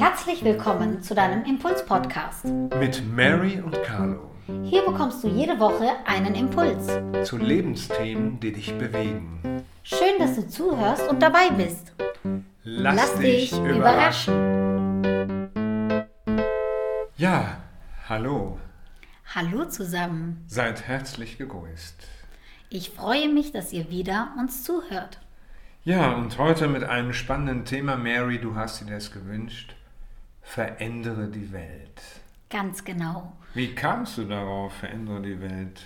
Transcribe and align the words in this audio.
Herzlich 0.00 0.42
willkommen 0.42 1.02
zu 1.02 1.14
deinem 1.14 1.44
Impuls-Podcast. 1.44 2.46
Mit 2.46 3.06
Mary 3.14 3.60
und 3.60 3.82
Carlo. 3.82 4.30
Hier 4.62 4.80
bekommst 4.80 5.22
du 5.22 5.28
jede 5.28 5.60
Woche 5.60 5.90
einen 6.06 6.34
Impuls. 6.34 6.86
Zu 7.28 7.36
Lebensthemen, 7.36 8.40
die 8.40 8.50
dich 8.50 8.72
bewegen. 8.78 9.62
Schön, 9.82 10.18
dass 10.18 10.36
du 10.36 10.48
zuhörst 10.48 11.06
und 11.10 11.20
dabei 11.20 11.50
bist. 11.50 11.92
Lass, 12.62 12.96
Lass 12.96 13.14
dich 13.16 13.52
überraschen. 13.52 15.50
Ja, 17.18 17.58
hallo. 18.08 18.58
Hallo 19.34 19.66
zusammen. 19.66 20.42
Seid 20.46 20.88
herzlich 20.88 21.36
gegrüßt. 21.36 22.08
Ich 22.70 22.88
freue 22.88 23.28
mich, 23.28 23.52
dass 23.52 23.70
ihr 23.74 23.90
wieder 23.90 24.32
uns 24.38 24.64
zuhört. 24.64 25.20
Ja, 25.84 26.14
und 26.14 26.38
heute 26.38 26.68
mit 26.68 26.84
einem 26.84 27.12
spannenden 27.12 27.66
Thema. 27.66 27.96
Mary, 27.96 28.40
du 28.40 28.54
hast 28.54 28.80
dir 28.80 28.86
das 28.86 29.12
gewünscht. 29.12 29.76
Verändere 30.50 31.28
die 31.28 31.52
Welt. 31.52 32.00
Ganz 32.48 32.84
genau. 32.84 33.34
Wie 33.54 33.72
kamst 33.72 34.18
du 34.18 34.24
darauf, 34.24 34.72
verändere 34.72 35.22
die 35.22 35.40
Welt? 35.40 35.80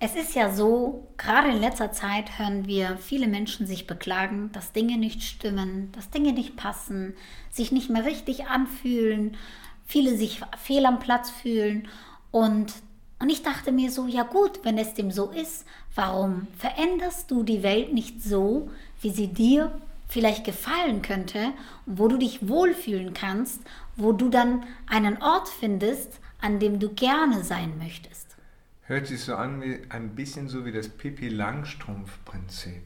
Es 0.00 0.14
ist 0.14 0.34
ja 0.34 0.52
so, 0.52 1.08
gerade 1.16 1.48
in 1.48 1.62
letzter 1.62 1.92
Zeit 1.92 2.38
hören 2.38 2.66
wir 2.66 2.98
viele 2.98 3.26
Menschen 3.26 3.66
sich 3.66 3.86
beklagen, 3.86 4.52
dass 4.52 4.72
Dinge 4.72 4.98
nicht 4.98 5.22
stimmen, 5.22 5.90
dass 5.92 6.10
Dinge 6.10 6.34
nicht 6.34 6.56
passen, 6.56 7.14
sich 7.50 7.72
nicht 7.72 7.88
mehr 7.88 8.04
richtig 8.04 8.48
anfühlen, 8.48 9.38
viele 9.86 10.14
sich 10.18 10.42
fehl 10.58 10.84
am 10.84 10.98
Platz 10.98 11.30
fühlen. 11.30 11.88
Und, 12.30 12.74
und 13.18 13.30
ich 13.30 13.42
dachte 13.42 13.72
mir 13.72 13.90
so, 13.90 14.06
ja 14.06 14.24
gut, 14.24 14.60
wenn 14.62 14.76
es 14.76 14.92
dem 14.92 15.10
so 15.10 15.30
ist, 15.30 15.64
warum 15.94 16.48
veränderst 16.58 17.30
du 17.30 17.44
die 17.44 17.62
Welt 17.62 17.94
nicht 17.94 18.22
so, 18.22 18.70
wie 19.00 19.10
sie 19.10 19.28
dir 19.28 19.72
vielleicht 20.12 20.44
gefallen 20.44 21.00
könnte, 21.00 21.52
wo 21.86 22.06
du 22.06 22.18
dich 22.18 22.46
wohlfühlen 22.46 23.14
kannst, 23.14 23.62
wo 23.96 24.12
du 24.12 24.28
dann 24.28 24.64
einen 24.86 25.22
Ort 25.22 25.48
findest, 25.48 26.20
an 26.40 26.60
dem 26.60 26.78
du 26.78 26.90
gerne 26.90 27.42
sein 27.42 27.78
möchtest. 27.78 28.36
Hört 28.82 29.06
sich 29.06 29.20
so 29.22 29.36
an 29.36 29.62
wie 29.62 29.80
ein 29.88 30.14
bisschen 30.14 30.48
so 30.48 30.66
wie 30.66 30.72
das 30.72 30.88
Pippi 30.88 31.28
Langstrumpf 31.28 32.22
Prinzip. 32.26 32.82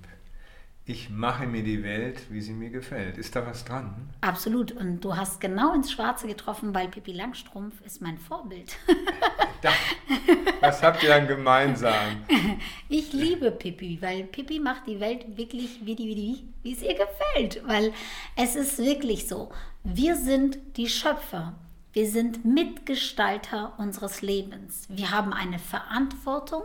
Ich 0.88 1.10
mache 1.10 1.48
mir 1.48 1.64
die 1.64 1.82
Welt, 1.82 2.30
wie 2.30 2.40
sie 2.40 2.52
mir 2.52 2.70
gefällt. 2.70 3.18
Ist 3.18 3.34
da 3.34 3.44
was 3.44 3.64
dran? 3.64 4.08
Absolut. 4.20 4.70
Und 4.70 5.00
du 5.00 5.16
hast 5.16 5.40
genau 5.40 5.74
ins 5.74 5.90
Schwarze 5.90 6.28
getroffen, 6.28 6.72
weil 6.76 6.86
Pippi 6.86 7.10
Langstrumpf 7.10 7.80
ist 7.84 8.00
mein 8.00 8.18
Vorbild. 8.18 8.76
Da, 9.62 9.70
was 10.60 10.82
habt 10.82 11.02
ihr 11.02 11.08
dann 11.08 11.26
gemeinsam? 11.26 12.26
Ich 12.90 13.14
liebe 13.14 13.50
Pippi, 13.50 13.96
weil 14.02 14.24
Pippi 14.24 14.60
macht 14.60 14.86
die 14.86 15.00
Welt 15.00 15.24
wirklich, 15.34 15.80
wie, 15.82 15.94
die, 15.94 16.08
wie, 16.08 16.14
die, 16.14 16.48
wie 16.62 16.72
es 16.74 16.82
ihr 16.82 16.94
gefällt. 16.94 17.66
Weil 17.66 17.94
es 18.36 18.54
ist 18.54 18.76
wirklich 18.76 19.26
so. 19.26 19.50
Wir 19.82 20.14
sind 20.14 20.58
die 20.76 20.88
Schöpfer. 20.88 21.54
Wir 21.94 22.06
sind 22.06 22.44
Mitgestalter 22.44 23.72
unseres 23.78 24.20
Lebens. 24.20 24.86
Wir 24.90 25.10
haben 25.10 25.32
eine 25.32 25.58
Verantwortung 25.58 26.62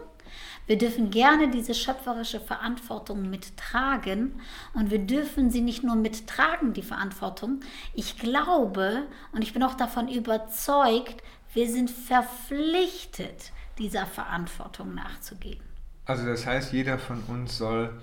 wir 0.67 0.77
dürfen 0.77 1.09
gerne 1.09 1.49
diese 1.49 1.73
schöpferische 1.73 2.39
Verantwortung 2.39 3.29
mittragen 3.29 4.39
und 4.73 4.91
wir 4.91 4.99
dürfen 4.99 5.49
sie 5.49 5.61
nicht 5.61 5.83
nur 5.83 5.95
mittragen, 5.95 6.73
die 6.73 6.83
Verantwortung. 6.83 7.61
Ich 7.93 8.17
glaube 8.17 9.03
und 9.31 9.41
ich 9.41 9.53
bin 9.53 9.63
auch 9.63 9.75
davon 9.75 10.07
überzeugt, 10.07 11.21
wir 11.53 11.69
sind 11.69 11.89
verpflichtet, 11.89 13.51
dieser 13.77 14.05
Verantwortung 14.05 14.93
nachzugehen. 14.93 15.59
Also 16.05 16.25
das 16.25 16.45
heißt, 16.45 16.71
jeder 16.71 16.97
von 16.99 17.23
uns 17.23 17.57
soll 17.57 17.99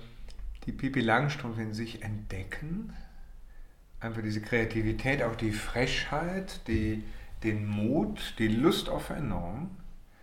die 0.65 0.71
Pipi 0.71 1.01
Langstrumpf 1.01 1.57
in 1.57 1.73
sich 1.73 2.03
entdecken. 2.03 2.93
Einfach 3.99 4.21
diese 4.21 4.41
Kreativität, 4.41 5.23
auch 5.23 5.35
die 5.35 5.51
Frechheit, 5.51 6.61
die, 6.67 7.03
den 7.43 7.67
Mut, 7.67 8.35
die 8.37 8.47
Lust 8.47 8.89
auf 8.89 9.05
Veränderung. 9.05 9.71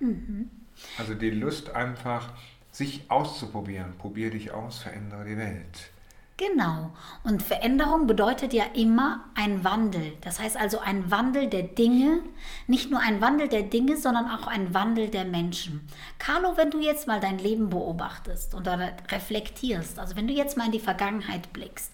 Mhm. 0.00 0.50
Also 0.98 1.14
die 1.14 1.30
Lust 1.30 1.70
einfach, 1.70 2.30
sich 2.70 3.10
auszuprobieren. 3.10 3.96
Probier 3.98 4.30
dich 4.30 4.50
aus, 4.52 4.78
verändere 4.78 5.24
die 5.24 5.36
Welt. 5.36 5.90
Genau. 6.38 6.92
Und 7.24 7.42
Veränderung 7.42 8.06
bedeutet 8.06 8.52
ja 8.52 8.64
immer 8.74 9.24
ein 9.34 9.64
Wandel. 9.64 10.12
Das 10.20 10.38
heißt 10.38 10.58
also 10.58 10.78
ein 10.80 11.10
Wandel 11.10 11.48
der 11.48 11.62
Dinge, 11.62 12.20
nicht 12.66 12.90
nur 12.90 13.00
ein 13.00 13.22
Wandel 13.22 13.48
der 13.48 13.62
Dinge, 13.62 13.96
sondern 13.96 14.30
auch 14.30 14.46
ein 14.46 14.74
Wandel 14.74 15.08
der 15.08 15.24
Menschen. 15.24 15.88
Carlo, 16.18 16.58
wenn 16.58 16.70
du 16.70 16.80
jetzt 16.80 17.06
mal 17.06 17.20
dein 17.20 17.38
Leben 17.38 17.70
beobachtest 17.70 18.54
und 18.54 18.68
reflektierst, 18.68 19.98
also 19.98 20.14
wenn 20.14 20.28
du 20.28 20.34
jetzt 20.34 20.58
mal 20.58 20.66
in 20.66 20.72
die 20.72 20.78
Vergangenheit 20.78 21.54
blickst 21.54 21.92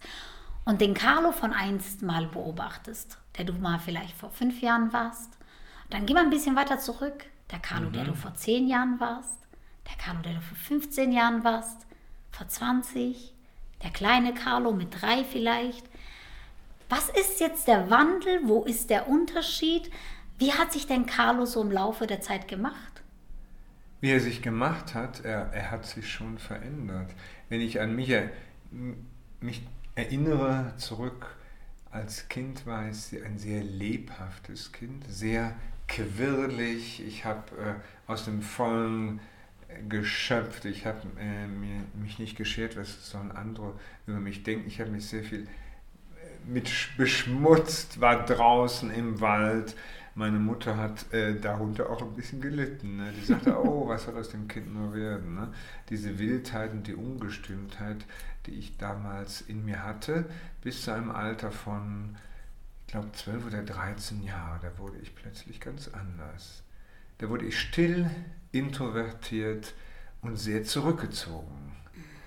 und 0.65 0.81
den 0.81 0.95
Carlo 0.95 1.31
von 1.31 1.53
einst 1.53 2.03
mal 2.03 2.27
beobachtest, 2.27 3.19
der 3.39 3.45
du 3.45 3.53
mal 3.53 3.79
vielleicht 3.79 4.17
vor 4.17 4.31
fünf 4.31 4.61
Jahren 4.61 4.93
warst, 4.93 5.39
dann 5.89 6.05
geh 6.05 6.15
mal 6.15 6.25
ein 6.25 6.31
bisschen 6.31 6.57
weiter 6.57 6.79
zurück. 6.81 7.27
Der 7.53 7.61
Carlo, 7.61 7.89
mhm. 7.89 7.93
der 7.93 8.05
du 8.05 8.15
vor 8.15 8.35
zehn 8.35 8.67
Jahren 8.67 8.99
warst, 8.99 9.39
der 9.87 9.97
Carlo, 9.97 10.23
der 10.23 10.35
du 10.35 10.41
vor 10.41 10.57
15 10.57 11.13
Jahren 11.13 11.45
warst, 11.45 11.87
vor 12.31 12.49
20, 12.49 13.35
der 13.83 13.91
kleine 13.91 14.35
Carlo 14.35 14.73
mit 14.73 15.01
drei 15.01 15.23
vielleicht. 15.25 15.85
Was 16.89 17.09
ist 17.09 17.41
jetzt 17.41 17.69
der 17.69 17.91
Wandel? 17.91 18.41
Wo 18.45 18.65
ist 18.65 18.91
der 18.91 19.09
Unterschied? 19.09 19.91
Wie 20.39 20.53
hat 20.53 20.73
sich 20.73 20.87
denn 20.87 21.07
Carlo 21.07 21.45
so 21.45 21.63
im 21.63 21.71
Laufe 21.71 22.07
der 22.07 22.21
Zeit 22.21 22.49
gemacht? 22.49 23.03
Wie 24.01 24.11
er 24.11 24.21
sich 24.21 24.43
gemacht 24.43 24.95
hat, 24.95 25.25
er, 25.25 25.53
er 25.53 25.71
hat 25.71 25.87
sich 25.87 26.11
schon 26.11 26.39
verändert. 26.39 27.15
Wenn 27.49 27.61
ich 27.61 27.81
an 27.81 27.95
mich, 27.95 28.13
mich 29.41 29.63
erinnere 29.95 30.75
zurück, 30.77 31.37
als 31.91 32.29
Kind 32.29 32.67
war 32.67 32.89
es 32.89 33.13
ein 33.13 33.39
sehr 33.39 33.63
lebhaftes 33.63 34.73
Kind, 34.73 35.05
sehr 35.09 35.55
quirlig, 35.93 37.05
ich 37.07 37.25
habe 37.25 37.43
äh, 37.57 38.11
aus 38.11 38.25
dem 38.25 38.43
Vollen 38.43 39.21
äh, 39.69 39.83
geschöpft, 39.89 40.65
ich 40.65 40.87
habe 40.87 41.01
äh, 41.19 41.47
mich 41.99 42.19
nicht 42.19 42.37
geschert, 42.37 42.77
was 42.77 43.11
sollen 43.11 43.31
andere 43.33 43.75
über 44.07 44.19
mich 44.19 44.43
denken. 44.43 44.67
Ich 44.67 44.81
habe 44.81 44.91
mich 44.91 45.07
sehr 45.07 45.23
viel 45.23 45.43
äh, 45.43 46.51
mit 46.51 46.71
beschmutzt, 46.97 48.01
war 48.01 48.25
draußen 48.25 48.91
im 48.91 49.21
Wald. 49.21 49.77
Meine 50.15 50.39
Mutter 50.39 50.77
hat 50.77 51.11
äh, 51.13 51.39
darunter 51.39 51.89
auch 51.89 52.03
ein 52.03 52.15
bisschen 52.15 52.41
gelitten. 52.41 52.97
Ne? 52.97 53.13
Die 53.19 53.25
sagte, 53.25 53.57
oh, 53.65 53.89
was 53.89 54.05
soll 54.05 54.17
aus 54.17 54.31
dem 54.31 54.49
Kind 54.49 54.73
nur 54.73 54.95
werden? 54.95 55.35
Ne? 55.35 55.49
Diese 55.91 56.19
Wildheit 56.19 56.73
und 56.73 56.87
die 56.87 56.95
Ungestimmtheit, 56.95 58.05
die 58.47 58.53
ich 58.53 58.77
damals 58.77 59.43
in 59.43 59.65
mir 59.65 59.83
hatte, 59.83 60.27
bis 60.63 60.83
zu 60.83 60.91
einem 60.93 61.11
Alter 61.11 61.51
von 61.51 62.17
glaube, 62.93 63.11
12 63.13 63.47
oder 63.47 63.63
13 63.63 64.23
Jahre, 64.23 64.61
da 64.63 64.79
wurde 64.79 64.99
ich 64.99 65.15
plötzlich 65.15 65.61
ganz 65.61 65.89
anders. 65.89 66.63
Da 67.19 67.29
wurde 67.29 67.47
ich 67.47 67.59
still, 67.59 68.09
introvertiert 68.53 69.75
und 70.21 70.37
sehr 70.37 70.63
zurückgezogen. 70.63 71.73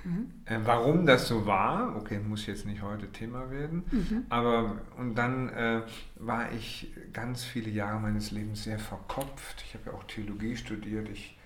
Mhm. 0.03 0.31
Äh, 0.45 0.59
warum 0.65 1.05
das 1.05 1.27
so 1.27 1.45
war, 1.45 1.95
okay, 1.95 2.19
muss 2.19 2.45
jetzt 2.45 2.65
nicht 2.65 2.81
heute 2.81 3.11
Thema 3.11 3.49
werden, 3.49 3.83
mhm. 3.91 4.25
aber 4.29 4.81
und 4.97 5.15
dann 5.15 5.49
äh, 5.49 5.81
war 6.15 6.51
ich 6.51 6.91
ganz 7.13 7.43
viele 7.43 7.69
Jahre 7.69 7.99
meines 7.99 8.31
Lebens 8.31 8.63
sehr 8.63 8.79
verkopft. 8.79 9.63
Ich 9.67 9.73
habe 9.73 9.85
ja 9.87 9.93
auch 9.93 10.03
Theologie 10.03 10.55
studiert, 10.55 11.09
ich 11.09 11.37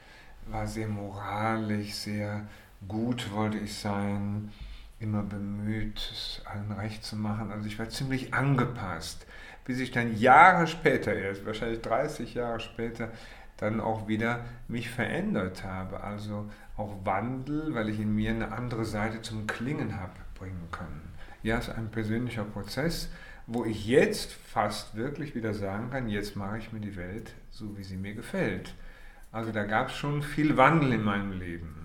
war 0.47 0.67
sehr 0.67 0.87
moralisch, 0.87 1.93
sehr 1.93 2.47
gut 2.87 3.31
wollte 3.33 3.57
ich 3.57 3.75
sein 3.75 4.51
immer 4.99 5.23
bemüht, 5.23 5.97
es 5.97 6.41
allen 6.45 6.71
recht 6.71 7.03
zu 7.03 7.15
machen. 7.15 7.51
Also 7.51 7.67
ich 7.67 7.79
war 7.79 7.89
ziemlich 7.89 8.33
angepasst, 8.33 9.25
bis 9.65 9.79
ich 9.79 9.91
dann 9.91 10.17
Jahre 10.17 10.67
später 10.67 11.13
erst, 11.13 11.45
wahrscheinlich 11.45 11.81
30 11.81 12.33
Jahre 12.33 12.59
später, 12.59 13.09
dann 13.57 13.79
auch 13.81 14.07
wieder 14.07 14.45
mich 14.67 14.89
verändert 14.89 15.63
habe. 15.63 16.01
Also 16.01 16.49
auch 16.77 17.05
Wandel, 17.05 17.73
weil 17.73 17.89
ich 17.89 17.99
in 17.99 18.15
mir 18.15 18.31
eine 18.31 18.51
andere 18.51 18.85
Seite 18.85 19.21
zum 19.21 19.47
Klingen 19.47 19.99
habe 19.99 20.13
bringen 20.35 20.67
können. 20.71 21.13
Ja, 21.43 21.57
es 21.57 21.67
ist 21.67 21.77
ein 21.77 21.91
persönlicher 21.91 22.43
Prozess, 22.43 23.09
wo 23.47 23.65
ich 23.65 23.87
jetzt 23.87 24.31
fast 24.31 24.95
wirklich 24.95 25.35
wieder 25.35 25.53
sagen 25.53 25.89
kann, 25.89 26.07
jetzt 26.07 26.35
mache 26.35 26.57
ich 26.57 26.71
mir 26.71 26.79
die 26.79 26.95
Welt 26.95 27.33
so, 27.51 27.77
wie 27.77 27.83
sie 27.83 27.97
mir 27.97 28.13
gefällt. 28.13 28.75
Also 29.31 29.51
da 29.51 29.63
gab 29.63 29.89
es 29.89 29.95
schon 29.95 30.21
viel 30.21 30.57
Wandel 30.57 30.93
in 30.93 31.03
meinem 31.03 31.31
Leben. 31.31 31.78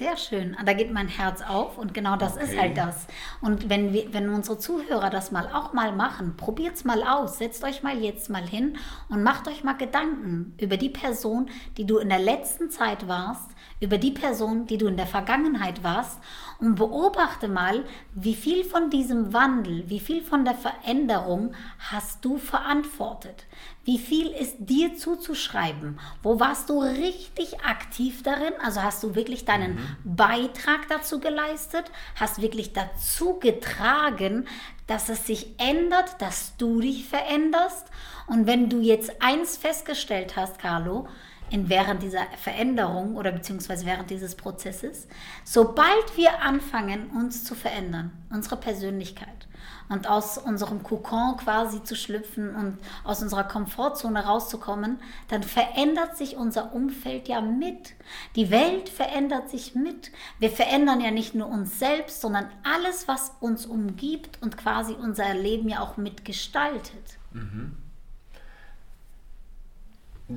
Sehr 0.00 0.16
schön. 0.16 0.56
Da 0.64 0.72
geht 0.72 0.90
mein 0.90 1.08
Herz 1.08 1.42
auf 1.42 1.76
und 1.76 1.92
genau 1.92 2.16
das 2.16 2.36
okay. 2.36 2.44
ist 2.44 2.58
halt 2.58 2.78
das. 2.78 3.06
Und 3.42 3.68
wenn, 3.68 3.92
wir, 3.92 4.14
wenn 4.14 4.30
unsere 4.30 4.58
Zuhörer 4.58 5.10
das 5.10 5.30
mal 5.30 5.50
auch 5.52 5.74
mal 5.74 5.92
machen, 5.92 6.38
probiert 6.38 6.76
es 6.76 6.84
mal 6.86 7.02
aus. 7.02 7.36
Setzt 7.36 7.62
euch 7.64 7.82
mal 7.82 8.02
jetzt 8.02 8.30
mal 8.30 8.48
hin 8.48 8.78
und 9.10 9.22
macht 9.22 9.46
euch 9.46 9.62
mal 9.62 9.74
Gedanken 9.74 10.54
über 10.58 10.78
die 10.78 10.88
Person, 10.88 11.50
die 11.76 11.84
du 11.84 11.98
in 11.98 12.08
der 12.08 12.18
letzten 12.18 12.70
Zeit 12.70 13.08
warst, 13.08 13.49
über 13.80 13.96
die 13.96 14.10
Person, 14.10 14.66
die 14.66 14.76
du 14.76 14.86
in 14.86 14.98
der 14.98 15.06
Vergangenheit 15.06 15.82
warst 15.82 16.18
und 16.58 16.74
beobachte 16.74 17.48
mal, 17.48 17.84
wie 18.14 18.34
viel 18.34 18.62
von 18.62 18.90
diesem 18.90 19.32
Wandel, 19.32 19.88
wie 19.88 20.00
viel 20.00 20.22
von 20.22 20.44
der 20.44 20.54
Veränderung 20.54 21.54
hast 21.78 22.22
du 22.24 22.36
verantwortet? 22.36 23.46
Wie 23.84 23.98
viel 23.98 24.28
ist 24.28 24.56
dir 24.58 24.94
zuzuschreiben? 24.94 25.98
Wo 26.22 26.38
warst 26.38 26.68
du 26.68 26.80
richtig 26.82 27.60
aktiv 27.64 28.22
darin? 28.22 28.52
Also 28.62 28.82
hast 28.82 29.02
du 29.02 29.14
wirklich 29.14 29.46
deinen 29.46 29.76
mhm. 29.76 29.96
Beitrag 30.04 30.86
dazu 30.90 31.18
geleistet? 31.18 31.90
Hast 32.14 32.42
wirklich 32.42 32.74
dazu 32.74 33.38
getragen, 33.38 34.46
dass 34.86 35.08
es 35.08 35.26
sich 35.26 35.58
ändert, 35.58 36.20
dass 36.20 36.56
du 36.58 36.80
dich 36.80 37.08
veränderst? 37.08 37.86
Und 38.26 38.46
wenn 38.46 38.68
du 38.68 38.80
jetzt 38.80 39.22
eins 39.22 39.56
festgestellt 39.56 40.36
hast, 40.36 40.58
Carlo, 40.58 41.08
in 41.50 41.68
während 41.68 42.02
dieser 42.02 42.22
Veränderung 42.42 43.16
oder 43.16 43.32
beziehungsweise 43.32 43.86
während 43.86 44.10
dieses 44.10 44.34
Prozesses, 44.34 45.06
sobald 45.44 46.16
wir 46.16 46.42
anfangen, 46.42 47.10
uns 47.10 47.44
zu 47.44 47.54
verändern, 47.54 48.12
unsere 48.30 48.56
Persönlichkeit 48.56 49.48
und 49.88 50.08
aus 50.08 50.38
unserem 50.38 50.82
Kokon 50.82 51.36
quasi 51.36 51.82
zu 51.82 51.96
schlüpfen 51.96 52.54
und 52.54 52.78
aus 53.02 53.22
unserer 53.22 53.44
Komfortzone 53.44 54.24
rauszukommen, 54.24 54.98
dann 55.28 55.42
verändert 55.42 56.16
sich 56.16 56.36
unser 56.36 56.72
Umfeld 56.72 57.28
ja 57.28 57.40
mit. 57.40 57.94
Die 58.36 58.50
Welt 58.50 58.88
verändert 58.88 59.50
sich 59.50 59.74
mit. 59.74 60.12
Wir 60.38 60.50
verändern 60.50 61.00
ja 61.00 61.10
nicht 61.10 61.34
nur 61.34 61.48
uns 61.48 61.78
selbst, 61.78 62.20
sondern 62.20 62.48
alles, 62.62 63.08
was 63.08 63.32
uns 63.40 63.66
umgibt 63.66 64.40
und 64.40 64.56
quasi 64.56 64.92
unser 64.92 65.34
Leben 65.34 65.68
ja 65.68 65.80
auch 65.80 65.96
mitgestaltet. 65.96 67.18
Mhm 67.32 67.76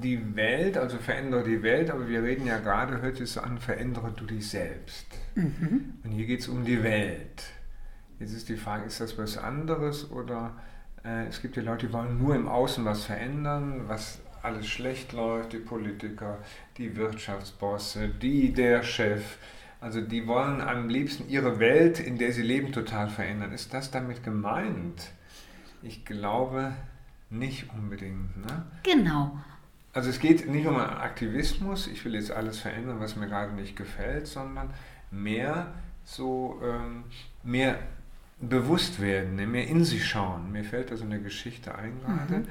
die 0.02 0.36
Welt, 0.36 0.78
also 0.78 0.98
verändere 0.98 1.44
die 1.44 1.62
Welt, 1.62 1.92
aber 1.92 2.08
wir 2.08 2.24
reden 2.24 2.48
ja 2.48 2.58
gerade, 2.60 3.02
hört 3.02 3.20
es 3.20 3.38
an, 3.38 3.60
verändere 3.60 4.12
du 4.16 4.26
dich 4.26 4.50
selbst. 4.50 5.08
Mhm. 5.36 5.94
Und 6.04 6.12
hier 6.12 6.26
geht 6.26 6.42
es 6.42 6.48
um 6.48 6.66
die 6.66 6.82
Welt. 6.84 7.44
Jetzt 8.20 8.34
ist 8.34 8.50
die 8.50 8.58
Frage, 8.58 8.86
ist 8.86 9.02
das 9.02 9.18
was 9.18 9.38
anderes 9.38 10.10
oder 10.12 10.54
äh, 11.04 11.28
es 11.28 11.42
gibt 11.42 11.56
ja 11.56 11.64
Leute, 11.64 11.88
die 11.88 11.94
wollen 11.94 12.18
nur 12.18 12.36
im 12.36 12.48
Außen 12.48 12.86
was 12.86 13.06
verändern, 13.06 13.84
was 13.88 14.22
alles 14.42 14.68
schlecht 14.68 15.14
läuft, 15.14 15.54
die 15.54 15.60
Politiker, 15.60 16.40
die 16.78 16.96
Wirtschaftsbosse, 16.96 18.10
die, 18.10 18.54
der 18.54 18.84
Chef. 18.84 19.38
Also 19.80 20.02
die 20.02 20.28
wollen 20.28 20.62
am 20.62 20.90
liebsten 20.90 21.30
ihre 21.30 21.60
Welt, 21.60 22.00
in 22.00 22.18
der 22.18 22.32
sie 22.32 22.42
leben, 22.42 22.72
total 22.72 23.10
verändern. 23.10 23.52
Ist 23.52 23.74
das 23.74 23.92
damit 23.92 24.24
gemeint? 24.24 25.12
Ich 25.82 26.06
glaube 26.06 26.74
nicht 27.30 27.70
unbedingt. 27.74 28.38
Ne? 28.38 28.66
Genau. 28.84 29.38
Also 29.94 30.10
es 30.10 30.20
geht 30.20 30.50
nicht 30.50 30.66
um 30.66 30.76
Aktivismus, 30.76 31.88
ich 31.88 32.04
will 32.04 32.16
jetzt 32.16 32.32
alles 32.32 32.60
verändern, 32.60 33.00
was 33.00 33.16
mir 33.16 33.28
gerade 33.28 33.54
nicht 33.54 33.76
gefällt, 33.76 34.26
sondern 34.28 34.74
mehr 35.12 35.72
so 36.04 36.60
ähm, 36.64 37.06
mehr 37.44 37.80
bewusst 38.40 39.00
werden, 39.00 39.36
ne, 39.36 39.48
mehr 39.48 39.68
in 39.68 39.86
sich 39.86 40.06
schauen. 40.08 40.52
Mir 40.52 40.64
fällt 40.64 40.92
da 40.92 40.98
so 40.98 41.06
eine 41.06 41.22
Geschichte 41.22 41.76
ein 41.76 42.00
gerade. 42.02 42.40
Mhm. 42.40 42.48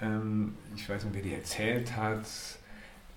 Ähm, 0.00 0.54
ich 0.74 0.88
weiß 0.88 1.04
nicht, 1.04 1.14
wer 1.14 1.22
die 1.22 1.34
erzählt 1.34 1.96
hat. 1.96 2.26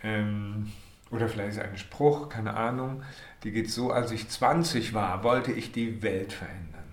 Ähm, 0.04 0.72
oder 1.12 1.28
vielleicht 1.28 1.58
ist 1.58 1.60
ein 1.60 1.78
Spruch, 1.78 2.30
keine 2.30 2.56
Ahnung. 2.56 3.04
Die 3.44 3.52
geht 3.52 3.70
so, 3.70 3.92
als 3.92 4.12
ich 4.12 4.30
20 4.30 4.94
war, 4.94 5.24
wollte 5.24 5.52
ich 5.52 5.72
die 5.72 6.02
Welt 6.02 6.34
verändern. 6.34 6.84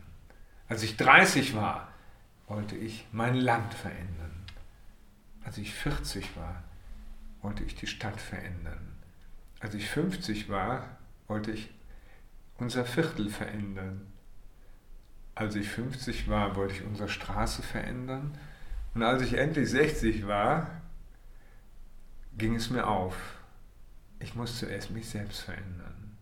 Als 0.69 0.83
ich 0.83 0.97
30 0.97 1.55
war, 1.55 1.89
wollte 2.47 2.77
ich 2.77 3.07
mein 3.13 3.37
Land 3.37 3.75
verändern. 3.75 4.31
Als 5.45 5.59
ich 5.59 5.73
40 5.73 6.37
war, 6.37 6.63
wollte 7.43 7.65
ich 7.65 7.75
die 7.75 7.87
Stadt 7.87 8.21
verändern. 8.21 8.97
Als 9.61 9.75
ich 9.75 9.89
50 9.89 10.49
war, 10.49 10.99
wollte 11.27 11.53
ich 11.53 11.71
unser 12.59 12.85
Viertel 12.85 13.31
verändern. 13.31 14.07
Als 15.35 15.55
ich 15.55 15.69
50 15.69 16.29
war, 16.29 16.57
wollte 16.57 16.75
ich 16.75 16.85
unsere 16.85 17.09
Straße 17.09 17.63
verändern. 17.63 18.37
Und 18.95 19.03
als 19.03 19.23
ich 19.23 19.35
endlich 19.35 19.71
60 19.71 20.27
war, 20.27 20.83
ging 22.37 22.55
es 22.55 22.71
mir 22.71 22.87
auf. 22.87 23.17
Ich 24.19 24.35
muss 24.35 24.59
zuerst 24.59 24.91
mich 24.91 25.09
selbst 25.09 25.41
verändern. 25.41 26.17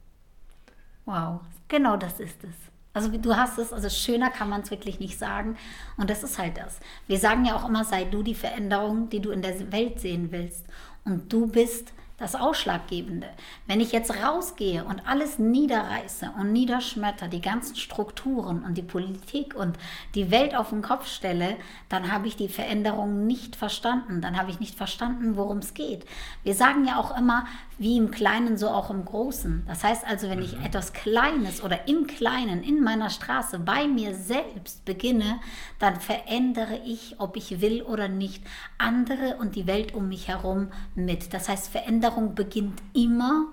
Wow, 1.05 1.41
genau 1.67 1.97
das 1.97 2.21
ist 2.21 2.45
es. 2.45 2.55
Also 2.93 3.09
du 3.11 3.37
hast 3.37 3.59
es, 3.59 3.73
also 3.73 3.89
schöner 3.89 4.31
kann 4.31 4.49
man 4.49 4.63
es 4.63 4.71
wirklich 4.71 4.99
nicht 4.99 5.19
sagen. 5.19 5.57
Und 5.97 6.11
das 6.11 6.23
ist 6.23 6.39
halt 6.39 6.57
das. 6.57 6.81
Wir 7.07 7.19
sagen 7.19 7.45
ja 7.45 7.57
auch 7.57 7.69
immer, 7.69 7.85
sei 7.85 8.05
du 8.05 8.23
die 8.23 8.35
Veränderung, 8.35 9.09
die 9.09 9.21
du 9.21 9.31
in 9.31 9.43
der 9.43 9.71
Welt 9.73 10.01
sehen 10.01 10.33
willst. 10.33 10.65
Und 11.05 11.33
du 11.33 11.47
bist 11.47 11.93
das 12.19 12.35
Ausschlaggebende. 12.35 13.29
Wenn 13.67 13.81
ich 13.81 13.93
jetzt 13.93 14.13
rausgehe 14.23 14.85
und 14.85 15.07
alles 15.07 15.39
niederreiße 15.39 16.33
und 16.39 16.53
niederschmetter, 16.53 17.29
die 17.29 17.41
ganzen 17.41 17.77
Strukturen 17.77 18.65
und 18.65 18.77
die 18.77 18.83
Politik 18.83 19.55
und 19.55 19.79
die 20.17 20.31
Welt 20.33 20.57
auf 20.57 20.71
den 20.71 20.83
Kopf 20.83 21.07
stelle, 21.07 21.57
dann 21.89 22.13
habe 22.13 22.27
ich 22.27 22.35
die 22.35 22.49
Veränderung 22.49 23.27
nicht 23.27 23.55
verstanden. 23.55 24.21
Dann 24.21 24.37
habe 24.37 24.51
ich 24.51 24.59
nicht 24.59 24.75
verstanden, 24.75 25.37
worum 25.37 25.59
es 25.59 25.75
geht. 25.75 26.05
Wir 26.43 26.55
sagen 26.55 26.85
ja 26.85 26.99
auch 26.99 27.17
immer, 27.17 27.47
wie 27.79 27.97
im 27.97 28.11
Kleinen, 28.11 28.59
so 28.59 28.69
auch 28.69 28.91
im 28.91 29.05
Großen. 29.05 29.63
Das 29.69 29.85
heißt 29.85 30.05
also, 30.05 30.29
wenn 30.29 30.43
ich 30.43 30.59
mhm. 30.59 30.65
etwas 30.65 30.93
Kleines 30.93 31.63
oder 31.63 31.87
im 31.87 32.09
Kleinen 32.09 32.65
in 32.65 32.83
meiner 32.83 33.11
Straße 33.11 33.61
bei 33.61 33.87
mir 33.87 34.17
selbst 34.17 34.85
beginne, 34.85 35.39
dann 35.79 36.01
verändere 36.01 36.81
ich, 36.85 37.15
ob 37.19 37.37
ich 37.37 37.61
will 37.61 37.83
oder 37.83 38.09
nicht, 38.09 38.43
andere 38.77 39.37
und 39.37 39.55
die 39.55 39.69
Welt 39.69 39.95
um 39.95 40.09
mich 40.09 40.27
herum 40.27 40.73
mit. 40.97 41.33
Das 41.33 41.49
heißt, 41.49 41.69
Veränderung 41.69 42.08
beginnt 42.35 42.81
immer 42.95 43.47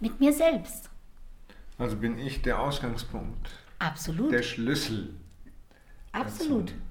mit 0.00 0.20
mir 0.20 0.32
selbst. 0.32 0.90
Also 1.78 1.96
bin 1.96 2.18
ich 2.18 2.42
der 2.42 2.60
Ausgangspunkt. 2.60 3.50
Absolut. 3.78 4.32
Der 4.32 4.42
Schlüssel. 4.42 5.14
Absolut. 6.12 6.70
Dazu. 6.70 6.86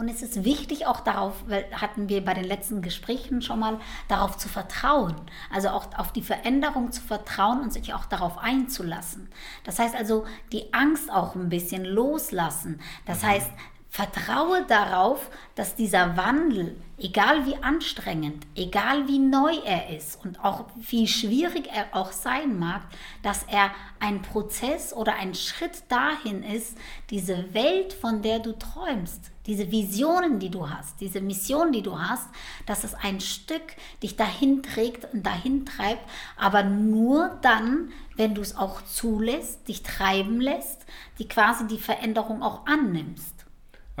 Und 0.00 0.08
es 0.08 0.22
ist 0.22 0.44
wichtig 0.44 0.86
auch 0.86 1.00
darauf, 1.00 1.44
hatten 1.72 2.08
wir 2.08 2.24
bei 2.24 2.32
den 2.32 2.44
letzten 2.44 2.80
Gesprächen 2.80 3.42
schon 3.42 3.58
mal, 3.58 3.78
darauf 4.08 4.38
zu 4.38 4.48
vertrauen. 4.48 5.14
Also 5.52 5.68
auch 5.68 5.88
auf 5.98 6.10
die 6.10 6.22
Veränderung 6.22 6.90
zu 6.90 7.02
vertrauen 7.02 7.60
und 7.60 7.70
sich 7.70 7.92
auch 7.92 8.06
darauf 8.06 8.38
einzulassen. 8.38 9.28
Das 9.64 9.78
heißt 9.78 9.94
also, 9.94 10.24
die 10.52 10.72
Angst 10.72 11.12
auch 11.12 11.34
ein 11.34 11.50
bisschen 11.50 11.84
loslassen. 11.84 12.80
Das 13.04 13.22
mhm. 13.22 13.26
heißt, 13.26 13.50
Vertraue 13.92 14.64
darauf, 14.68 15.30
dass 15.56 15.74
dieser 15.74 16.16
Wandel, 16.16 16.80
egal 16.96 17.44
wie 17.44 17.56
anstrengend, 17.56 18.46
egal 18.54 19.08
wie 19.08 19.18
neu 19.18 19.52
er 19.64 19.96
ist 19.96 20.24
und 20.24 20.44
auch 20.44 20.66
wie 20.76 21.08
schwierig 21.08 21.68
er 21.72 21.88
auch 21.90 22.12
sein 22.12 22.56
mag, 22.56 22.82
dass 23.24 23.42
er 23.48 23.72
ein 23.98 24.22
Prozess 24.22 24.92
oder 24.92 25.16
ein 25.16 25.34
Schritt 25.34 25.82
dahin 25.88 26.44
ist, 26.44 26.78
diese 27.10 27.52
Welt, 27.52 27.92
von 27.92 28.22
der 28.22 28.38
du 28.38 28.56
träumst, 28.56 29.32
diese 29.46 29.72
Visionen, 29.72 30.38
die 30.38 30.50
du 30.50 30.70
hast, 30.70 31.00
diese 31.00 31.20
Mission, 31.20 31.72
die 31.72 31.82
du 31.82 31.98
hast, 31.98 32.28
dass 32.66 32.84
es 32.84 32.94
ein 32.94 33.20
Stück 33.20 33.74
dich 34.04 34.14
dahin 34.14 34.62
trägt 34.62 35.12
und 35.12 35.26
dahin 35.26 35.66
treibt, 35.66 36.08
aber 36.36 36.62
nur 36.62 37.40
dann, 37.42 37.90
wenn 38.14 38.36
du 38.36 38.40
es 38.40 38.56
auch 38.56 38.82
zulässt, 38.84 39.66
dich 39.66 39.82
treiben 39.82 40.40
lässt, 40.40 40.86
die 41.18 41.26
quasi 41.26 41.66
die 41.66 41.78
Veränderung 41.78 42.44
auch 42.44 42.66
annimmst. 42.66 43.39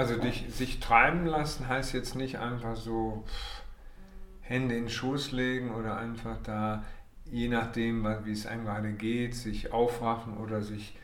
Also 0.00 0.16
dich, 0.16 0.46
sich 0.48 0.80
treiben 0.80 1.26
lassen 1.26 1.68
heißt 1.68 1.92
jetzt 1.92 2.14
nicht 2.14 2.38
einfach 2.38 2.74
so 2.74 3.22
Hände 4.40 4.74
in 4.74 4.84
den 4.84 4.88
Schoß 4.88 5.32
legen 5.32 5.74
oder 5.74 5.98
einfach 5.98 6.38
da, 6.42 6.84
je 7.26 7.48
nachdem, 7.48 8.06
wie 8.24 8.32
es 8.32 8.46
einem 8.46 8.64
gerade 8.64 8.94
geht, 8.94 9.34
sich 9.34 9.74
aufraffen 9.74 10.38
oder 10.38 10.62
sich 10.62 10.96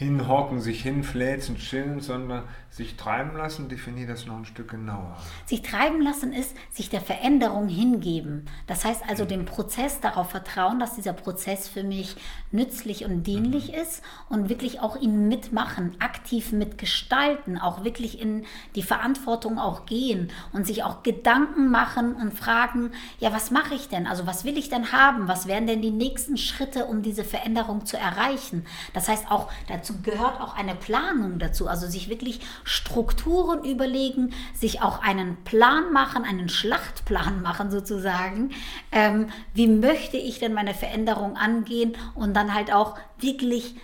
hinhocken, 0.00 0.62
sich 0.62 0.82
hinfläzen, 0.82 1.58
chillen, 1.58 2.00
sondern 2.00 2.44
sich 2.70 2.96
treiben 2.96 3.36
lassen, 3.36 3.68
definiere 3.68 4.08
das 4.08 4.24
noch 4.24 4.36
ein 4.36 4.46
Stück 4.46 4.70
genauer. 4.70 5.14
Sich 5.44 5.60
treiben 5.60 6.00
lassen 6.00 6.32
ist 6.32 6.56
sich 6.70 6.88
der 6.88 7.02
Veränderung 7.02 7.68
hingeben. 7.68 8.46
Das 8.66 8.86
heißt 8.86 9.02
also 9.06 9.24
mhm. 9.24 9.28
dem 9.28 9.44
Prozess 9.44 10.00
darauf 10.00 10.30
vertrauen, 10.30 10.78
dass 10.78 10.94
dieser 10.94 11.12
Prozess 11.12 11.68
für 11.68 11.82
mich 11.82 12.16
nützlich 12.50 13.04
und 13.04 13.24
dienlich 13.24 13.72
mhm. 13.72 13.74
ist 13.74 14.02
und 14.30 14.48
wirklich 14.48 14.80
auch 14.80 14.96
ihn 14.96 15.28
mitmachen, 15.28 15.96
aktiv 15.98 16.52
mitgestalten, 16.52 17.58
auch 17.58 17.84
wirklich 17.84 18.22
in 18.22 18.46
die 18.76 18.82
Verantwortung 18.82 19.58
auch 19.58 19.84
gehen 19.84 20.30
und 20.52 20.66
sich 20.66 20.82
auch 20.82 21.02
Gedanken 21.02 21.70
machen 21.70 22.14
und 22.14 22.32
fragen, 22.32 22.92
ja, 23.18 23.34
was 23.34 23.50
mache 23.50 23.74
ich 23.74 23.88
denn? 23.88 24.06
Also 24.06 24.26
was 24.26 24.46
will 24.46 24.56
ich 24.56 24.70
denn 24.70 24.92
haben? 24.92 25.28
Was 25.28 25.46
wären 25.46 25.66
denn 25.66 25.82
die 25.82 25.90
nächsten 25.90 26.38
Schritte, 26.38 26.86
um 26.86 27.02
diese 27.02 27.24
Veränderung 27.24 27.84
zu 27.84 27.98
erreichen? 27.98 28.64
Das 28.94 29.06
heißt 29.06 29.30
auch 29.30 29.50
dazu 29.68 29.89
dazu 29.90 30.02
gehört 30.02 30.40
auch 30.40 30.56
eine 30.56 30.74
Planung 30.74 31.38
dazu, 31.38 31.68
also 31.68 31.86
sich 31.86 32.08
wirklich 32.08 32.40
Strukturen 32.64 33.64
überlegen, 33.64 34.32
sich 34.54 34.82
auch 34.82 35.02
einen 35.02 35.36
Plan 35.44 35.92
machen, 35.92 36.24
einen 36.24 36.48
Schlachtplan 36.48 37.42
machen 37.42 37.70
sozusagen. 37.70 38.50
Ähm, 38.92 39.28
wie 39.54 39.66
möchte 39.66 40.16
ich 40.16 40.38
denn 40.38 40.54
meine 40.54 40.74
Veränderung 40.74 41.36
angehen 41.36 41.96
und 42.14 42.34
dann 42.34 42.54
halt 42.54 42.72
auch 42.72 42.98
wirklich 43.18 43.74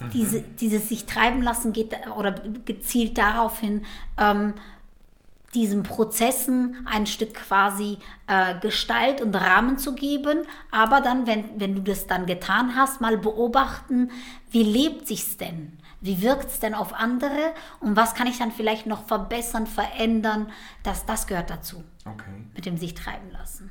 mhm. 0.00 0.10
diese, 0.12 0.42
dieses 0.42 0.88
sich 0.88 1.06
treiben 1.06 1.42
lassen 1.42 1.72
geht 1.72 1.94
oder 2.16 2.32
gezielt 2.64 3.18
darauf 3.18 3.58
hin, 3.60 3.84
ähm, 4.18 4.54
diesen 5.54 5.82
Prozessen 5.82 6.86
ein 6.86 7.06
Stück 7.06 7.34
quasi 7.34 7.98
äh, 8.26 8.58
Gestalt 8.60 9.20
und 9.20 9.34
Rahmen 9.34 9.78
zu 9.78 9.94
geben, 9.94 10.46
aber 10.70 11.00
dann, 11.00 11.26
wenn, 11.26 11.60
wenn 11.60 11.74
du 11.74 11.82
das 11.82 12.06
dann 12.06 12.26
getan 12.26 12.74
hast, 12.74 13.00
mal 13.00 13.18
beobachten, 13.18 14.10
wie 14.50 14.62
lebt 14.62 15.06
sich's 15.06 15.36
denn? 15.36 15.78
Wie 16.00 16.20
wirkt 16.20 16.46
es 16.46 16.58
denn 16.58 16.74
auf 16.74 16.94
andere 16.94 17.54
und 17.80 17.96
was 17.96 18.14
kann 18.14 18.26
ich 18.26 18.38
dann 18.38 18.50
vielleicht 18.50 18.86
noch 18.86 19.06
verbessern, 19.06 19.66
verändern? 19.66 20.50
Das, 20.82 21.06
das 21.06 21.26
gehört 21.26 21.50
dazu. 21.50 21.84
Okay. 22.04 22.44
Mit 22.54 22.66
dem 22.66 22.76
sich 22.76 22.94
treiben 22.94 23.30
lassen. 23.30 23.70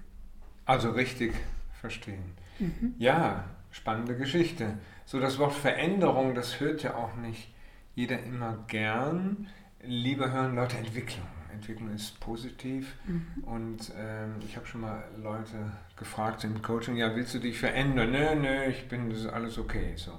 Also 0.65 0.91
richtig 0.91 1.33
verstehen. 1.81 2.23
Mhm. 2.59 2.95
Ja, 2.99 3.43
spannende 3.71 4.15
Geschichte. 4.15 4.77
So 5.05 5.19
das 5.19 5.39
Wort 5.39 5.53
Veränderung, 5.53 6.35
das 6.35 6.59
hört 6.61 6.83
ja 6.83 6.95
auch 6.95 7.15
nicht 7.15 7.49
jeder 7.95 8.23
immer 8.23 8.63
gern. 8.67 9.49
Lieber 9.83 10.31
hören 10.31 10.55
Leute 10.55 10.77
Entwicklung. 10.77 11.27
Entwicklung 11.51 11.93
ist 11.93 12.19
positiv. 12.19 12.95
Mhm. 13.05 13.43
Und 13.43 13.91
ähm, 13.97 14.35
ich 14.43 14.55
habe 14.55 14.65
schon 14.65 14.81
mal 14.81 15.03
Leute 15.21 15.71
gefragt 15.97 16.43
im 16.43 16.61
Coaching, 16.61 16.95
ja, 16.95 17.15
willst 17.15 17.33
du 17.33 17.39
dich 17.39 17.59
verändern? 17.59 18.11
Nö, 18.11 18.35
nö, 18.35 18.63
ich 18.65 18.87
bin, 18.87 19.09
das 19.09 19.19
ist 19.19 19.27
alles 19.27 19.57
okay. 19.57 19.93
So. 19.95 20.17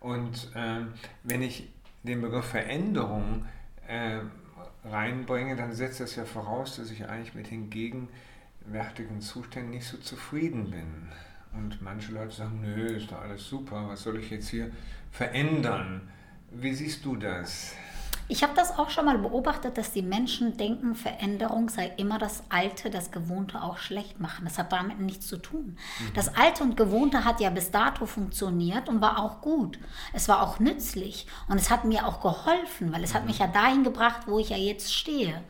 Und 0.00 0.50
ähm, 0.54 0.92
wenn 1.24 1.42
ich 1.42 1.72
den 2.02 2.20
Begriff 2.20 2.46
Veränderung 2.46 3.44
äh, 3.86 4.20
reinbringe, 4.84 5.56
dann 5.56 5.72
setzt 5.72 6.00
das 6.00 6.16
ja 6.16 6.24
voraus, 6.24 6.76
dass 6.76 6.90
ich 6.90 7.08
eigentlich 7.08 7.34
mit 7.34 7.50
den 7.50 7.70
gegenwärtigen 7.70 9.20
Zuständen 9.20 9.70
nicht 9.70 9.86
so 9.86 9.96
zufrieden 9.98 10.70
bin. 10.70 11.08
Und 11.52 11.80
manche 11.82 12.12
Leute 12.12 12.34
sagen, 12.34 12.60
nö, 12.60 12.86
ist 12.86 13.10
doch 13.10 13.20
alles 13.20 13.46
super, 13.48 13.88
was 13.88 14.02
soll 14.02 14.18
ich 14.18 14.30
jetzt 14.30 14.48
hier 14.48 14.70
verändern? 15.10 16.08
Wie 16.50 16.72
siehst 16.74 17.04
du 17.04 17.16
das? 17.16 17.74
Ich 18.30 18.42
habe 18.42 18.52
das 18.54 18.78
auch 18.78 18.90
schon 18.90 19.06
mal 19.06 19.16
beobachtet, 19.16 19.78
dass 19.78 19.92
die 19.92 20.02
Menschen 20.02 20.58
denken, 20.58 20.94
Veränderung 20.94 21.70
sei 21.70 21.92
immer 21.96 22.18
das 22.18 22.42
Alte, 22.50 22.90
das 22.90 23.10
Gewohnte 23.10 23.62
auch 23.62 23.78
schlecht 23.78 24.20
machen. 24.20 24.44
Das 24.44 24.58
hat 24.58 24.70
damit 24.70 25.00
nichts 25.00 25.26
zu 25.26 25.38
tun. 25.38 25.78
Mhm. 25.98 26.14
Das 26.14 26.36
Alte 26.36 26.62
und 26.62 26.76
Gewohnte 26.76 27.24
hat 27.24 27.40
ja 27.40 27.48
bis 27.48 27.70
dato 27.70 28.04
funktioniert 28.04 28.90
und 28.90 29.00
war 29.00 29.18
auch 29.18 29.40
gut. 29.40 29.78
Es 30.12 30.28
war 30.28 30.42
auch 30.42 30.58
nützlich 30.58 31.26
und 31.48 31.56
es 31.56 31.70
hat 31.70 31.84
mir 31.84 32.06
auch 32.06 32.20
geholfen, 32.20 32.92
weil 32.92 33.02
es 33.02 33.12
mhm. 33.12 33.16
hat 33.16 33.26
mich 33.26 33.38
ja 33.38 33.46
dahin 33.46 33.82
gebracht, 33.82 34.22
wo 34.26 34.38
ich 34.38 34.50
ja 34.50 34.58
jetzt 34.58 34.94
stehe. 34.94 35.42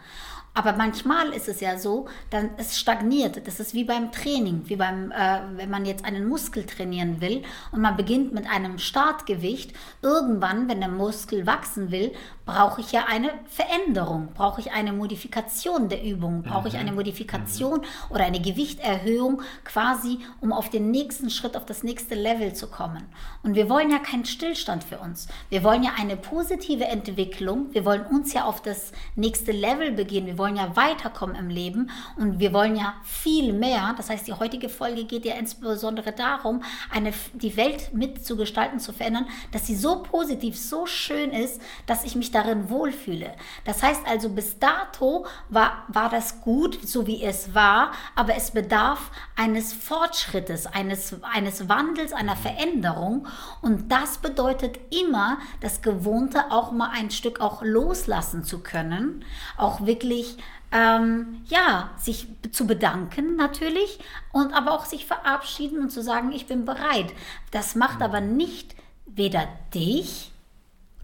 Aber 0.59 0.73
manchmal 0.73 1.29
ist 1.29 1.47
es 1.47 1.61
ja 1.61 1.79
so, 1.79 2.07
dann 2.31 2.51
es 2.57 2.81
stagniert. 2.81 3.47
Das 3.47 3.61
ist 3.61 3.75
wie 3.75 3.85
beim 3.85 4.11
Training, 4.11 4.63
wie 4.65 4.75
beim, 4.75 5.13
äh, 5.13 5.39
wenn 5.55 5.71
man 5.71 5.87
jetzt 5.87 6.05
einen 6.05 6.29
Muskel 6.29 6.67
trainieren 6.67 7.21
will 7.21 7.45
und 7.71 7.81
man 7.81 7.97
beginnt 7.97 8.35
mit 8.35 8.51
einem 8.51 8.79
Startgewicht. 8.79 9.73
Irgendwann, 10.03 10.69
wenn 10.69 10.81
der 10.81 10.89
Muskel 10.89 11.47
wachsen 11.47 11.93
will, 11.93 12.11
brauche 12.49 12.81
ich 12.81 12.93
ja 12.93 13.05
eine 13.07 13.31
Veränderung, 13.45 14.31
brauche 14.35 14.63
ich 14.63 14.73
eine 14.73 14.95
Modifikation 14.95 15.91
der 15.91 16.03
Übung, 16.03 16.43
brauche 16.43 16.67
ich 16.67 16.77
eine 16.79 16.91
mhm. 16.91 16.97
Modifikation 16.97 17.81
mhm. 17.81 17.85
oder 18.09 18.25
eine 18.25 18.41
Gewichterhöhung 18.41 19.43
quasi, 19.65 20.21
um 20.41 20.55
auf 20.55 20.71
den 20.71 20.91
nächsten 20.91 21.29
Schritt, 21.29 21.59
auf 21.59 21.67
das 21.67 21.83
nächste 21.83 22.15
Level 22.15 22.55
zu 22.55 22.67
kommen. 22.69 23.05
Und 23.43 23.55
wir 23.55 23.69
wollen 23.69 23.91
ja 23.91 23.99
keinen 23.99 24.25
Stillstand 24.25 24.83
für 24.83 24.99
uns. 24.99 25.29
Wir 25.51 25.63
wollen 25.63 25.83
ja 25.83 25.91
eine 26.01 26.17
positive 26.17 26.87
Entwicklung. 26.87 27.67
Wir 27.75 27.85
wollen 27.85 28.07
uns 28.07 28.33
ja 28.33 28.45
auf 28.45 28.63
das 28.63 28.93
nächste 29.15 29.53
Level 29.53 29.93
begehen. 29.93 30.25
Wir 30.25 30.39
wollen 30.39 30.48
ja 30.57 30.75
weiterkommen 30.77 31.37
im 31.37 31.51
Leben 31.51 31.91
und 32.17 32.39
wir 32.39 32.53
wollen 32.55 32.77
ja 32.77 32.95
viel 33.05 33.53
mehr. 33.53 33.95
Das 33.97 34.09
heißt, 34.09 34.27
die 34.27 34.33
heutige 34.33 34.69
Folge 34.69 35.05
geht 35.05 35.27
ja 35.27 35.35
insbesondere 35.35 36.13
darum, 36.13 36.63
eine, 36.91 37.13
die 37.35 37.57
Welt 37.57 37.93
mitzugestalten, 37.93 38.81
zu 38.81 38.93
verändern, 38.93 39.27
dass 39.53 39.67
sie 39.67 39.77
so 39.77 40.03
positiv, 40.03 40.59
so 40.59 40.87
schön 40.87 41.31
ist, 41.31 41.61
dass 41.87 42.05
ich 42.05 42.17
mich 42.17 42.31
da 42.31 42.39
darin 42.39 42.71
wohlfühle. 42.71 43.35
Das 43.65 43.83
heißt 43.83 44.03
also, 44.07 44.29
bis 44.29 44.59
dato 44.59 45.27
war, 45.49 45.85
war 45.89 46.09
das 46.09 46.41
gut, 46.41 46.79
so 46.87 47.07
wie 47.07 47.23
es 47.25 47.55
war, 47.55 47.93
aber 48.15 48.37
es 48.37 48.53
bedarf 48.53 49.11
eines 49.37 49.73
Fortschrittes, 49.73 50.67
eines, 50.67 51.17
eines 51.23 51.69
Wandels, 51.69 52.13
einer 52.13 52.37
Veränderung. 52.37 53.27
Und 53.61 53.91
das 53.91 54.19
bedeutet 54.19 54.79
immer, 54.91 55.39
das 55.61 55.83
Gewohnte 55.83 56.51
auch 56.51 56.71
mal 56.71 56.91
ein 56.93 57.11
Stück 57.11 57.41
auch 57.41 57.63
loslassen 57.63 58.45
zu 58.45 58.61
können, 58.61 59.25
auch 59.57 59.85
wirklich 59.85 60.38
ähm, 60.71 61.43
ja, 61.47 61.91
sich 61.99 62.27
zu 62.53 62.67
bedanken 62.67 63.37
natürlich 63.37 63.99
und 64.33 64.53
aber 64.53 64.73
auch 64.73 64.85
sich 64.85 65.07
verabschieden 65.07 65.81
und 65.81 65.91
zu 65.91 66.03
sagen, 66.03 66.33
ich 66.33 66.47
bin 66.47 66.65
bereit. 66.65 67.13
Das 67.51 67.75
macht 67.75 68.03
aber 68.03 68.21
nicht 68.21 68.75
weder 69.07 69.49
dich 69.75 70.33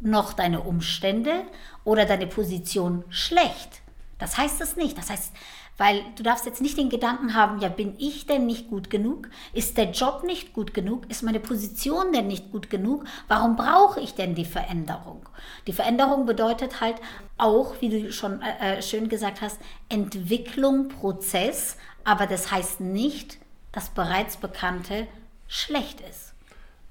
noch 0.00 0.34
deine 0.34 0.60
Umstände 0.60 1.44
oder 1.84 2.04
deine 2.04 2.26
Position 2.26 3.04
schlecht. 3.08 3.82
Das 4.18 4.36
heißt 4.36 4.60
es 4.60 4.76
nicht. 4.76 4.96
Das 4.98 5.10
heißt, 5.10 5.32
weil 5.76 6.04
du 6.16 6.22
darfst 6.22 6.46
jetzt 6.46 6.60
nicht 6.60 6.78
den 6.78 6.88
Gedanken 6.88 7.34
haben, 7.34 7.60
ja, 7.60 7.68
bin 7.68 7.94
ich 7.98 8.26
denn 8.26 8.46
nicht 8.46 8.68
gut 8.68 8.90
genug? 8.90 9.28
Ist 9.52 9.76
der 9.76 9.90
Job 9.90 10.22
nicht 10.24 10.52
gut 10.52 10.72
genug? 10.72 11.10
Ist 11.10 11.22
meine 11.22 11.40
Position 11.40 12.12
denn 12.12 12.28
nicht 12.28 12.52
gut 12.52 12.70
genug? 12.70 13.04
Warum 13.26 13.56
brauche 13.56 14.00
ich 14.00 14.14
denn 14.14 14.34
die 14.34 14.44
Veränderung? 14.44 15.28
Die 15.66 15.72
Veränderung 15.72 16.26
bedeutet 16.26 16.80
halt 16.80 16.96
auch, 17.38 17.74
wie 17.80 17.88
du 17.88 18.12
schon 18.12 18.40
äh, 18.42 18.78
äh 18.78 18.82
schön 18.82 19.08
gesagt 19.08 19.40
hast, 19.40 19.58
Entwicklung, 19.88 20.88
Prozess, 20.88 21.76
aber 22.04 22.26
das 22.26 22.52
heißt 22.52 22.80
nicht, 22.80 23.38
dass 23.72 23.88
bereits 23.88 24.36
Bekannte 24.36 25.08
schlecht 25.48 26.00
ist. 26.00 26.34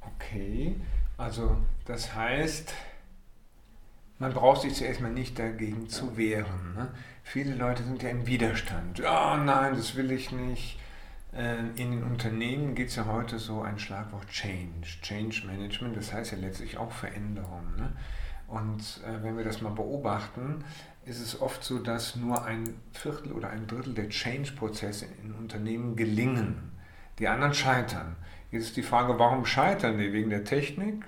Okay, 0.02 0.76
also 1.18 1.56
das 1.86 2.14
heißt, 2.14 2.74
man 4.24 4.34
braucht 4.34 4.62
sich 4.62 4.74
zuerst 4.74 5.02
mal 5.02 5.12
nicht 5.12 5.38
dagegen 5.38 5.90
zu 5.90 6.16
wehren. 6.16 6.76
Ne? 6.78 6.88
Viele 7.24 7.56
Leute 7.56 7.84
sind 7.84 8.02
ja 8.02 8.10
im 8.10 8.26
Widerstand. 8.26 9.02
Oh 9.02 9.36
nein, 9.36 9.76
das 9.76 9.98
will 9.98 10.12
ich 10.12 10.32
nicht. 10.32 10.80
Äh, 11.36 11.58
in 11.76 11.92
den 11.92 12.04
Unternehmen 12.04 12.74
geht 12.74 12.88
es 12.88 12.96
ja 12.96 13.06
heute 13.06 13.38
so 13.38 13.62
ein 13.64 13.80
Schlagwort 13.80 14.30
Change, 14.30 14.88
Change 15.02 15.46
Management, 15.46 15.98
das 15.98 16.14
heißt 16.14 16.32
ja 16.32 16.38
letztlich 16.38 16.78
auch 16.78 16.94
Veränderung. 16.94 17.76
Ne? 17.76 17.92
Und 18.48 19.02
äh, 19.06 19.22
wenn 19.24 19.36
wir 19.36 19.44
das 19.44 19.60
mal 19.60 19.74
beobachten, 19.74 20.64
ist 21.06 21.20
es 21.20 21.42
oft 21.42 21.62
so, 21.62 21.80
dass 21.80 22.16
nur 22.16 22.46
ein 22.46 22.76
Viertel 22.94 23.34
oder 23.34 23.50
ein 23.50 23.68
Drittel 23.68 23.94
der 23.94 24.08
Change-Prozesse 24.08 25.06
in 25.22 25.34
Unternehmen 25.34 25.98
gelingen. 25.98 26.72
Die 27.20 27.28
anderen 27.28 27.54
scheitern. 27.54 28.16
Jetzt 28.52 28.68
ist 28.68 28.78
die 28.78 28.84
Frage, 28.84 29.20
warum 29.20 29.46
scheitern 29.46 29.98
die? 29.98 30.14
Wegen 30.14 30.30
der 30.30 30.46
Technik? 30.46 31.04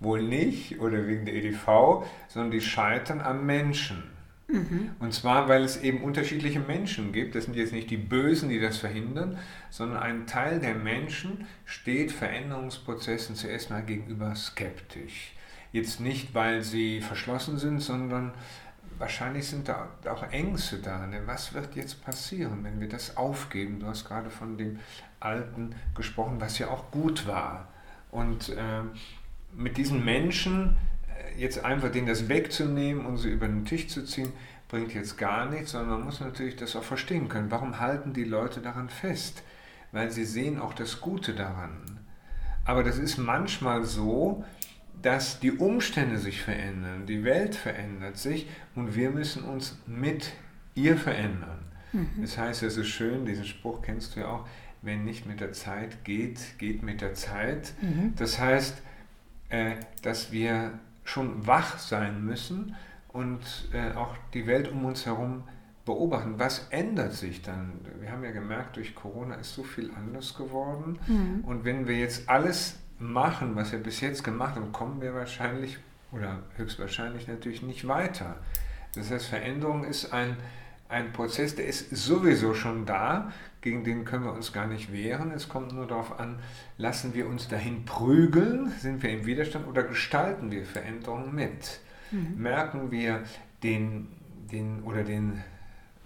Wohl 0.00 0.22
nicht 0.22 0.80
oder 0.80 1.06
wegen 1.06 1.24
der 1.24 1.34
EDV, 1.34 2.04
sondern 2.28 2.50
die 2.50 2.60
scheitern 2.60 3.20
am 3.20 3.46
Menschen. 3.46 4.02
Mhm. 4.48 4.92
Und 5.00 5.12
zwar, 5.12 5.48
weil 5.48 5.64
es 5.64 5.78
eben 5.78 6.02
unterschiedliche 6.02 6.60
Menschen 6.60 7.12
gibt. 7.12 7.34
Das 7.34 7.44
sind 7.44 7.56
jetzt 7.56 7.72
nicht 7.72 7.90
die 7.90 7.96
Bösen, 7.96 8.48
die 8.48 8.60
das 8.60 8.78
verhindern, 8.78 9.38
sondern 9.70 9.98
ein 9.98 10.26
Teil 10.26 10.60
der 10.60 10.74
Menschen 10.74 11.46
steht 11.64 12.12
Veränderungsprozessen 12.12 13.34
zuerst 13.34 13.70
mal 13.70 13.82
gegenüber 13.82 14.34
skeptisch. 14.34 15.32
Jetzt 15.72 16.00
nicht, 16.00 16.34
weil 16.34 16.62
sie 16.62 17.00
verschlossen 17.00 17.58
sind, 17.58 17.80
sondern 17.80 18.32
wahrscheinlich 18.98 19.48
sind 19.48 19.68
da 19.68 19.88
auch 20.08 20.22
Ängste 20.30 20.78
da. 20.78 21.06
Ne? 21.06 21.22
Was 21.26 21.52
wird 21.52 21.74
jetzt 21.74 22.04
passieren, 22.04 22.62
wenn 22.62 22.80
wir 22.80 22.88
das 22.88 23.16
aufgeben? 23.16 23.80
Du 23.80 23.86
hast 23.86 24.06
gerade 24.06 24.30
von 24.30 24.56
dem 24.56 24.78
Alten 25.18 25.74
gesprochen, 25.94 26.40
was 26.40 26.58
ja 26.58 26.68
auch 26.68 26.90
gut 26.92 27.26
war. 27.26 27.68
Und 28.10 28.50
äh, 28.50 28.82
mit 29.56 29.76
diesen 29.76 30.04
Menschen 30.04 30.76
äh, 31.08 31.40
jetzt 31.40 31.64
einfach 31.64 31.90
denen 31.90 32.06
das 32.06 32.28
wegzunehmen 32.28 33.06
und 33.06 33.16
sie 33.16 33.30
über 33.30 33.46
den 33.46 33.64
Tisch 33.64 33.88
zu 33.88 34.04
ziehen, 34.04 34.32
bringt 34.68 34.94
jetzt 34.94 35.16
gar 35.16 35.48
nichts, 35.48 35.72
sondern 35.72 35.98
man 35.98 36.04
muss 36.04 36.20
natürlich 36.20 36.56
das 36.56 36.76
auch 36.76 36.82
verstehen 36.82 37.28
können. 37.28 37.50
Warum 37.50 37.80
halten 37.80 38.12
die 38.12 38.24
Leute 38.24 38.60
daran 38.60 38.88
fest? 38.88 39.42
Weil 39.92 40.10
sie 40.10 40.24
sehen 40.24 40.60
auch 40.60 40.74
das 40.74 41.00
Gute 41.00 41.34
daran. 41.34 42.00
Aber 42.64 42.82
das 42.82 42.98
ist 42.98 43.16
manchmal 43.16 43.84
so, 43.84 44.44
dass 45.00 45.38
die 45.40 45.52
Umstände 45.52 46.18
sich 46.18 46.42
verändern, 46.42 47.06
die 47.06 47.22
Welt 47.22 47.54
verändert 47.54 48.16
sich 48.16 48.48
und 48.74 48.96
wir 48.96 49.10
müssen 49.10 49.44
uns 49.44 49.78
mit 49.86 50.32
ihr 50.74 50.96
verändern. 50.96 51.58
Mhm. 51.92 52.08
Das 52.20 52.38
heißt, 52.38 52.62
es 52.62 52.76
ist 52.76 52.88
schön, 52.88 53.24
diesen 53.24 53.44
Spruch 53.44 53.82
kennst 53.82 54.16
du 54.16 54.20
ja 54.20 54.28
auch, 54.28 54.48
wenn 54.82 55.04
nicht 55.04 55.26
mit 55.26 55.40
der 55.40 55.52
Zeit 55.52 56.04
geht, 56.04 56.58
geht 56.58 56.82
mit 56.82 57.00
der 57.00 57.14
Zeit. 57.14 57.72
Mhm. 57.80 58.14
Das 58.16 58.40
heißt, 58.40 58.82
äh, 59.48 59.76
dass 60.02 60.32
wir 60.32 60.72
schon 61.04 61.46
wach 61.46 61.78
sein 61.78 62.24
müssen 62.24 62.74
und 63.08 63.40
äh, 63.72 63.96
auch 63.96 64.16
die 64.34 64.46
Welt 64.46 64.70
um 64.70 64.84
uns 64.84 65.06
herum 65.06 65.44
beobachten. 65.84 66.38
Was 66.38 66.66
ändert 66.70 67.12
sich 67.12 67.42
dann? 67.42 67.80
Wir 68.00 68.10
haben 68.10 68.24
ja 68.24 68.32
gemerkt, 68.32 68.76
durch 68.76 68.94
Corona 68.94 69.36
ist 69.36 69.54
so 69.54 69.62
viel 69.62 69.90
anders 69.96 70.36
geworden. 70.36 70.98
Mhm. 71.06 71.44
Und 71.44 71.64
wenn 71.64 71.86
wir 71.86 71.96
jetzt 71.96 72.28
alles 72.28 72.78
machen, 72.98 73.54
was 73.56 73.72
wir 73.72 73.78
bis 73.78 74.00
jetzt 74.00 74.24
gemacht 74.24 74.56
haben, 74.56 74.72
kommen 74.72 75.00
wir 75.00 75.14
wahrscheinlich 75.14 75.78
oder 76.12 76.40
höchstwahrscheinlich 76.56 77.28
natürlich 77.28 77.62
nicht 77.62 77.86
weiter. 77.86 78.36
Das 78.94 79.10
heißt, 79.10 79.26
Veränderung 79.26 79.84
ist 79.84 80.12
ein, 80.12 80.36
ein 80.88 81.12
Prozess, 81.12 81.54
der 81.54 81.66
ist 81.66 81.90
sowieso 81.94 82.54
schon 82.54 82.86
da 82.86 83.32
gegen 83.66 83.82
den 83.82 84.04
können 84.04 84.22
wir 84.22 84.32
uns 84.32 84.52
gar 84.52 84.68
nicht 84.68 84.92
wehren. 84.92 85.32
Es 85.32 85.48
kommt 85.48 85.72
nur 85.72 85.88
darauf 85.88 86.20
an, 86.20 86.38
lassen 86.78 87.14
wir 87.14 87.26
uns 87.26 87.48
dahin 87.48 87.84
prügeln, 87.84 88.70
sind 88.78 89.02
wir 89.02 89.10
im 89.10 89.26
Widerstand 89.26 89.66
oder 89.66 89.82
gestalten 89.82 90.52
wir 90.52 90.64
Veränderungen 90.64 91.34
mit? 91.34 91.80
Mhm. 92.12 92.40
Merken 92.40 92.92
wir 92.92 93.24
den, 93.64 94.06
den, 94.52 94.84
oder 94.84 95.02
den, 95.02 95.42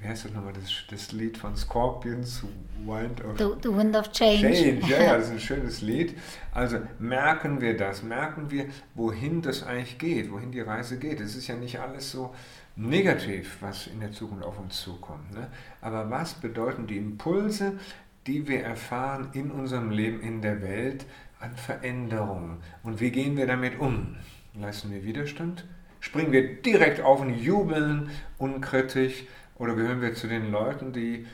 wie 0.00 0.08
heißt 0.08 0.24
das 0.24 0.32
nochmal, 0.32 0.54
das, 0.54 0.72
das 0.88 1.12
Lied 1.12 1.36
von 1.36 1.54
Scorpions, 1.56 2.42
Wind 2.86 3.22
of, 3.22 3.36
the, 3.36 3.52
the 3.62 3.68
Wind 3.68 3.94
of 3.94 4.10
Change. 4.12 4.52
Change. 4.52 4.86
Ja, 4.86 5.02
ja, 5.02 5.12
das 5.16 5.26
ist 5.26 5.32
ein 5.32 5.40
schönes 5.40 5.82
Lied. 5.82 6.16
Also 6.52 6.78
merken 6.98 7.60
wir 7.60 7.76
das, 7.76 8.02
merken 8.02 8.50
wir, 8.50 8.66
wohin 8.94 9.42
das 9.42 9.62
eigentlich 9.62 9.98
geht, 9.98 10.32
wohin 10.32 10.52
die 10.52 10.60
Reise 10.60 10.98
geht. 10.98 11.20
Es 11.20 11.36
ist 11.36 11.48
ja 11.48 11.54
nicht 11.54 11.80
alles 11.80 12.10
so 12.10 12.34
negativ, 12.76 13.58
was 13.60 13.88
in 13.88 14.00
der 14.00 14.12
Zukunft 14.12 14.44
auf 14.44 14.58
uns 14.58 14.80
zukommt. 14.80 15.34
Ne? 15.34 15.48
Aber 15.82 16.10
was 16.10 16.32
bedeuten 16.32 16.86
die 16.86 16.96
Impulse, 16.96 17.78
die 18.26 18.48
wir 18.48 18.62
erfahren 18.62 19.28
in 19.34 19.50
unserem 19.50 19.90
Leben, 19.90 20.22
in 20.22 20.40
der 20.40 20.62
Welt, 20.62 21.04
an 21.40 21.54
Veränderungen? 21.56 22.58
Und 22.82 23.00
wie 23.00 23.10
gehen 23.10 23.36
wir 23.36 23.46
damit 23.46 23.78
um? 23.78 24.16
Leisten 24.58 24.90
wir 24.90 25.04
Widerstand? 25.04 25.66
Springen 26.00 26.32
wir 26.32 26.62
direkt 26.62 27.02
auf 27.02 27.20
und 27.20 27.34
jubeln 27.34 28.08
unkritisch? 28.38 29.24
Oder 29.60 29.74
gehören 29.74 30.00
wir 30.00 30.14
zu 30.14 30.26
den 30.26 30.50
Leuten, 30.50 30.94
die 30.94 31.26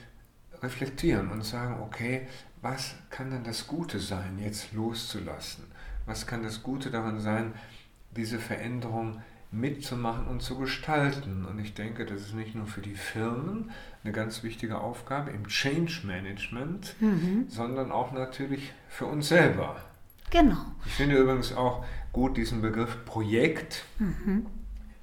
reflektieren 0.61 1.31
und 1.31 1.45
sagen, 1.45 1.81
okay, 1.81 2.27
was 2.61 2.97
kann 3.09 3.31
denn 3.31 3.45
das 3.45 3.69
Gute 3.69 4.01
sein, 4.01 4.41
jetzt 4.41 4.73
loszulassen? 4.73 5.65
Was 6.07 6.27
kann 6.27 6.43
das 6.43 6.65
Gute 6.65 6.91
daran 6.91 7.21
sein, 7.21 7.55
diese 8.17 8.41
Veränderung 8.41 9.23
mitzumachen 9.53 10.27
und 10.27 10.43
zu 10.43 10.59
gestalten? 10.59 11.45
Und 11.45 11.61
ich 11.61 11.75
denke, 11.75 12.05
das 12.05 12.23
ist 12.23 12.35
nicht 12.35 12.57
nur 12.57 12.67
für 12.67 12.81
die 12.81 12.97
Firmen 12.97 13.71
eine 14.03 14.13
ganz 14.13 14.43
wichtige 14.43 14.81
Aufgabe 14.81 15.31
im 15.31 15.47
Change 15.47 16.01
Management, 16.05 16.97
mhm. 17.01 17.45
sondern 17.49 17.93
auch 17.93 18.11
natürlich 18.11 18.73
für 18.89 19.07
uns 19.07 19.29
selber. 19.29 19.77
Genau. 20.31 20.65
Ich 20.85 20.95
finde 20.95 21.17
übrigens 21.17 21.53
auch 21.53 21.85
gut 22.13 22.37
diesen 22.37 22.61
Begriff 22.61 23.05
Projekt. 23.05 23.85
Mhm. 24.01 24.47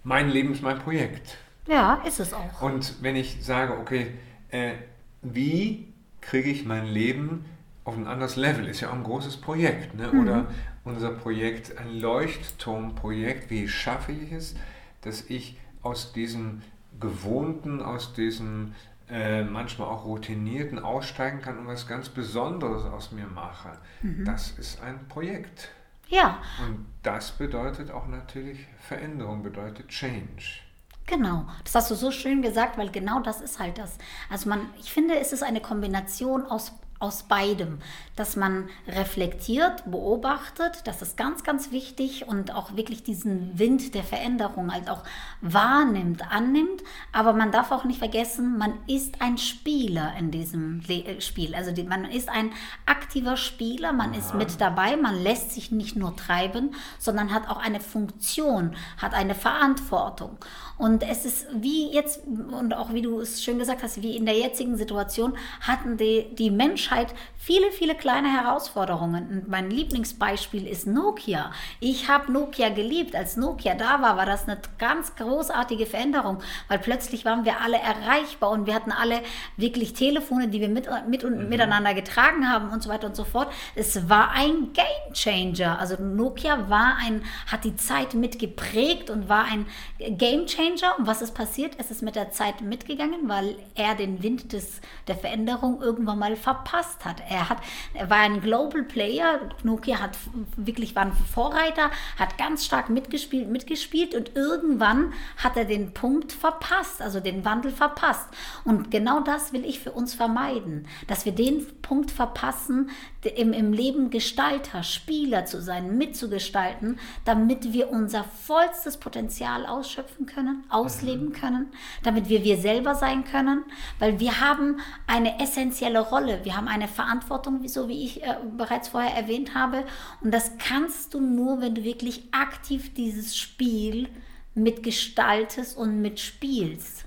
Mein 0.03 0.27
Leben 0.27 0.51
ist 0.51 0.61
mein 0.61 0.79
Projekt. 0.79 1.37
Ja, 1.67 2.01
ist 2.05 2.19
es 2.19 2.33
auch. 2.33 2.61
Und 2.61 3.01
wenn 3.01 3.15
ich 3.15 3.43
sage, 3.43 3.77
okay, 3.77 4.11
äh, 4.49 4.73
wie 5.21 5.93
kriege 6.21 6.49
ich 6.49 6.65
mein 6.65 6.85
Leben 6.87 7.45
auf 7.83 7.95
ein 7.97 8.07
anderes 8.07 8.35
Level? 8.35 8.67
Ist 8.67 8.81
ja 8.81 8.89
auch 8.89 8.93
ein 8.93 9.03
großes 9.03 9.37
Projekt. 9.37 9.95
Ne? 9.95 10.09
Mhm. 10.11 10.19
Oder 10.21 10.45
unser 10.83 11.11
Projekt, 11.11 11.77
ein 11.77 11.99
Leuchtturmprojekt, 11.99 13.49
wie 13.49 13.67
schaffe 13.67 14.11
ich 14.11 14.31
es, 14.31 14.55
dass 15.01 15.29
ich 15.29 15.57
aus 15.81 16.13
diesem 16.13 16.61
Gewohnten, 16.99 17.81
aus 17.81 18.13
diesem 18.13 18.73
äh, 19.09 19.43
manchmal 19.43 19.89
auch 19.89 20.05
Routinierten 20.05 20.79
aussteigen 20.79 21.41
kann 21.41 21.59
und 21.59 21.67
was 21.67 21.87
ganz 21.87 22.09
Besonderes 22.09 22.85
aus 22.85 23.11
mir 23.11 23.27
mache. 23.27 23.77
Mhm. 24.01 24.25
Das 24.25 24.51
ist 24.51 24.81
ein 24.81 25.07
Projekt. 25.07 25.69
Ja. 26.07 26.39
Und 26.65 26.85
das 27.01 27.31
bedeutet 27.31 27.91
auch 27.91 28.07
natürlich 28.07 28.67
Veränderung, 28.79 29.43
bedeutet 29.43 29.87
Change. 29.87 30.62
Genau, 31.05 31.45
das 31.65 31.75
hast 31.75 31.91
du 31.91 31.95
so 31.95 32.11
schön 32.11 32.41
gesagt, 32.41 32.77
weil 32.77 32.89
genau 32.89 33.19
das 33.19 33.41
ist 33.41 33.59
halt 33.59 33.77
das. 33.77 33.97
Also 34.29 34.47
man, 34.49 34.69
ich 34.79 34.93
finde, 34.93 35.17
es 35.19 35.33
ist 35.33 35.43
eine 35.43 35.59
Kombination 35.61 36.45
aus 36.45 36.71
aus 37.03 37.23
beidem, 37.23 37.79
dass 38.15 38.37
man 38.37 38.69
reflektiert, 38.87 39.83
beobachtet, 39.91 40.81
das 40.85 41.01
ist 41.01 41.17
ganz, 41.17 41.43
ganz 41.43 41.71
wichtig 41.71 42.27
und 42.27 42.55
auch 42.55 42.77
wirklich 42.77 43.03
diesen 43.03 43.59
Wind 43.59 43.93
der 43.93 44.03
Veränderung 44.03 44.71
halt 44.71 44.89
auch 44.89 45.03
wahrnimmt, 45.41 46.21
annimmt. 46.31 46.81
Aber 47.11 47.33
man 47.33 47.51
darf 47.51 47.71
auch 47.71 47.83
nicht 47.83 47.99
vergessen, 47.99 48.57
man 48.57 48.73
ist 48.87 49.21
ein 49.21 49.37
Spieler 49.37 50.13
in 50.17 50.31
diesem 50.31 50.81
äh, 50.87 51.19
Spiel. 51.19 51.55
Also 51.55 51.71
die, 51.71 51.83
man 51.83 52.05
ist 52.05 52.29
ein 52.29 52.51
aktiver 52.85 53.35
Spieler, 53.35 53.91
man 53.91 54.11
Aha. 54.11 54.17
ist 54.17 54.33
mit 54.33 54.61
dabei, 54.61 54.95
man 54.95 55.21
lässt 55.21 55.51
sich 55.51 55.71
nicht 55.71 55.97
nur 55.97 56.15
treiben, 56.15 56.73
sondern 56.99 57.33
hat 57.33 57.49
auch 57.49 57.57
eine 57.57 57.81
Funktion, 57.81 58.75
hat 58.97 59.13
eine 59.13 59.35
Verantwortung. 59.35 60.37
Und 60.77 61.03
es 61.03 61.25
ist 61.25 61.47
wie 61.53 61.91
jetzt, 61.91 62.21
und 62.27 62.73
auch 62.73 62.93
wie 62.93 63.01
du 63.01 63.19
es 63.19 63.43
schön 63.43 63.59
gesagt 63.59 63.83
hast, 63.83 64.01
wie 64.01 64.15
in 64.15 64.25
der 64.25 64.37
jetzigen 64.37 64.77
Situation 64.77 65.33
hatten 65.61 65.97
die, 65.97 66.33
die 66.35 66.49
Menschheit 66.49 66.92
viele, 67.37 67.71
viele 67.71 67.95
kleine 67.95 68.31
Herausforderungen. 68.31 69.27
Und 69.29 69.47
mein 69.49 69.69
Lieblingsbeispiel 69.69 70.65
ist 70.67 70.87
Nokia. 70.87 71.51
Ich 71.79 72.09
habe 72.09 72.31
Nokia 72.31 72.69
geliebt. 72.69 73.15
Als 73.15 73.37
Nokia 73.37 73.75
da 73.75 74.01
war, 74.01 74.17
war 74.17 74.25
das 74.25 74.47
eine 74.47 74.59
ganz 74.79 75.15
großartige 75.15 75.85
Veränderung, 75.85 76.41
weil 76.67 76.79
plötzlich 76.79 77.25
waren 77.25 77.45
wir 77.45 77.61
alle 77.61 77.77
erreichbar 77.77 78.51
und 78.51 78.65
wir 78.65 78.73
hatten 78.73 78.91
alle 78.91 79.21
wirklich 79.57 79.93
Telefone, 79.93 80.47
die 80.47 80.61
wir 80.61 80.69
mit, 80.69 80.89
mit 81.07 81.23
und 81.23 81.37
mhm. 81.37 81.49
miteinander 81.49 81.93
getragen 81.93 82.49
haben 82.49 82.69
und 82.69 82.81
so 82.81 82.89
weiter 82.89 83.07
und 83.07 83.15
so 83.15 83.25
fort. 83.25 83.51
Es 83.75 84.09
war 84.09 84.31
ein 84.31 84.73
Game 84.73 85.13
Changer. 85.13 85.79
Also 85.79 86.01
Nokia 86.01 86.69
war 86.69 86.97
ein, 87.05 87.23
hat 87.47 87.63
die 87.63 87.75
Zeit 87.75 88.13
mitgeprägt 88.13 89.09
und 89.09 89.29
war 89.29 89.45
ein 89.45 89.65
Game 89.99 90.45
Changer 90.45 90.63
Changer. 90.63 90.97
Und 90.97 91.07
was 91.07 91.21
ist 91.21 91.33
passiert? 91.33 91.75
Es 91.77 91.91
ist 91.91 92.01
mit 92.01 92.15
der 92.15 92.31
Zeit 92.31 92.61
mitgegangen, 92.61 93.27
weil 93.27 93.55
er 93.75 93.95
den 93.95 94.23
Wind 94.23 94.53
des, 94.53 94.81
der 95.07 95.15
Veränderung 95.15 95.81
irgendwann 95.81 96.19
mal 96.19 96.35
verpasst 96.35 96.82
hat. 97.03 97.21
Er, 97.29 97.49
hat, 97.49 97.57
er 97.93 98.09
war 98.09 98.19
ein 98.19 98.41
Global 98.41 98.83
Player. 98.83 99.39
Nokia 99.63 99.99
hat 99.99 100.17
wirklich 100.55 100.95
war 100.95 101.03
ein 101.03 101.13
Vorreiter, 101.13 101.89
hat 102.17 102.37
ganz 102.37 102.65
stark 102.65 102.89
mitgespielt, 102.89 103.49
mitgespielt 103.49 104.15
und 104.15 104.35
irgendwann 104.35 105.13
hat 105.37 105.57
er 105.57 105.65
den 105.65 105.93
Punkt 105.93 106.31
verpasst, 106.31 107.01
also 107.01 107.19
den 107.19 107.45
Wandel 107.45 107.71
verpasst. 107.71 108.27
Und 108.63 108.91
genau 108.91 109.21
das 109.21 109.53
will 109.53 109.65
ich 109.65 109.79
für 109.79 109.91
uns 109.91 110.13
vermeiden, 110.13 110.87
dass 111.07 111.25
wir 111.25 111.31
den 111.31 111.65
Punkt 111.81 112.11
verpassen, 112.11 112.89
im, 113.35 113.53
im 113.53 113.71
Leben 113.71 114.09
Gestalter, 114.09 114.83
Spieler 114.83 115.45
zu 115.45 115.61
sein, 115.61 115.97
mitzugestalten, 115.97 116.99
damit 117.23 117.71
wir 117.71 117.89
unser 117.89 118.25
vollstes 118.25 118.97
Potenzial 118.97 119.65
ausschöpfen 119.65 120.25
können 120.25 120.33
können, 120.43 120.63
ausleben 120.69 121.27
mhm. 121.27 121.33
können, 121.33 121.67
damit 122.03 122.29
wir 122.29 122.43
wir 122.43 122.57
selber 122.57 122.95
sein 122.95 123.23
können, 123.23 123.63
weil 123.99 124.19
wir 124.19 124.41
haben 124.41 124.79
eine 125.07 125.39
essentielle 125.39 125.99
Rolle, 125.99 126.41
wir 126.43 126.55
haben 126.55 126.67
eine 126.73 126.87
Verantwortung, 126.87 127.67
so 127.67 127.87
wie 127.87 128.05
ich 128.05 128.23
äh, 128.23 128.35
bereits 128.57 128.89
vorher 128.89 129.15
erwähnt 129.15 129.55
habe. 129.55 129.85
Und 130.21 130.31
das 130.31 130.51
kannst 130.57 131.13
du 131.13 131.21
nur, 131.21 131.61
wenn 131.61 131.75
du 131.75 131.83
wirklich 131.83 132.27
aktiv 132.31 132.93
dieses 132.93 133.37
Spiel 133.37 134.09
mitgestaltest 134.55 135.77
und 135.77 136.01
mitspielst. 136.01 137.05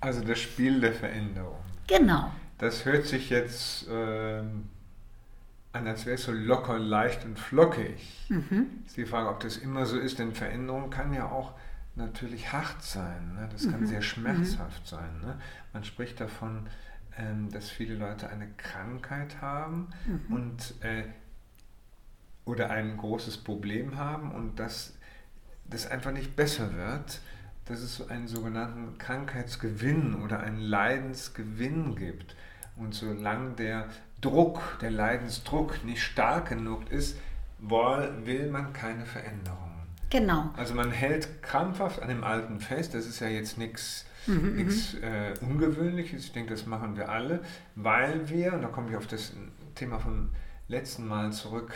Also 0.00 0.22
das 0.22 0.38
Spiel 0.38 0.80
der 0.80 0.92
Veränderung. 0.92 1.58
Genau. 1.86 2.30
Das 2.58 2.84
hört 2.84 3.06
sich 3.06 3.30
jetzt 3.30 3.86
ähm, 3.90 4.68
an, 5.72 5.86
als 5.86 6.06
wäre 6.06 6.16
es 6.16 6.24
so 6.24 6.32
locker, 6.32 6.78
leicht 6.78 7.24
und 7.24 7.38
flockig. 7.38 8.26
Mhm. 8.28 8.66
Ist 8.86 8.96
die 8.96 9.06
Frage, 9.06 9.28
ob 9.28 9.40
das 9.40 9.56
immer 9.56 9.86
so 9.86 9.98
ist, 9.98 10.18
denn 10.18 10.32
Veränderung 10.32 10.90
kann 10.90 11.12
ja 11.12 11.30
auch 11.30 11.54
natürlich 11.96 12.52
hart 12.52 12.82
sein. 12.82 13.34
Ne? 13.34 13.48
Das 13.52 13.68
kann 13.70 13.80
mhm. 13.80 13.86
sehr 13.86 14.02
schmerzhaft 14.02 14.82
mhm. 14.82 14.86
sein. 14.86 15.20
Ne? 15.22 15.38
Man 15.72 15.84
spricht 15.84 16.20
davon, 16.20 16.66
ähm, 17.18 17.50
dass 17.50 17.70
viele 17.70 17.94
Leute 17.94 18.28
eine 18.30 18.48
Krankheit 18.56 19.40
haben 19.40 19.88
mhm. 20.06 20.34
und 20.34 20.74
äh, 20.84 21.04
oder 22.44 22.70
ein 22.70 22.96
großes 22.96 23.38
Problem 23.38 23.96
haben 23.96 24.32
und 24.32 24.58
dass 24.58 24.94
das 25.66 25.86
einfach 25.86 26.12
nicht 26.12 26.36
besser 26.36 26.74
wird, 26.74 27.20
dass 27.66 27.80
es 27.80 27.96
so 27.96 28.08
einen 28.08 28.26
sogenannten 28.26 28.98
Krankheitsgewinn 28.98 30.16
oder 30.16 30.40
einen 30.40 30.60
Leidensgewinn 30.60 31.94
gibt. 31.94 32.34
Und 32.76 32.94
solange 32.94 33.54
der 33.54 33.88
Druck, 34.20 34.78
der 34.80 34.90
Leidensdruck 34.90 35.84
nicht 35.84 36.02
stark 36.02 36.48
genug 36.48 36.90
ist, 36.90 37.18
will 37.58 38.50
man 38.50 38.72
keine 38.72 39.06
Veränderung. 39.06 39.69
Genau. 40.10 40.50
Also 40.56 40.74
man 40.74 40.90
hält 40.90 41.42
krampfhaft 41.42 42.02
an 42.02 42.08
dem 42.08 42.24
Alten 42.24 42.60
fest, 42.60 42.94
das 42.94 43.06
ist 43.06 43.20
ja 43.20 43.28
jetzt 43.28 43.58
nichts 43.58 44.04
mhm, 44.26 44.56
mhm. 44.56 44.68
äh, 45.02 45.32
Ungewöhnliches, 45.40 46.24
ich 46.24 46.32
denke, 46.32 46.50
das 46.50 46.66
machen 46.66 46.96
wir 46.96 47.08
alle, 47.08 47.40
weil 47.76 48.28
wir, 48.28 48.52
und 48.54 48.62
da 48.62 48.68
komme 48.68 48.90
ich 48.90 48.96
auf 48.96 49.06
das 49.06 49.32
Thema 49.76 50.00
vom 50.00 50.30
letzten 50.66 51.06
Mal 51.06 51.32
zurück, 51.32 51.72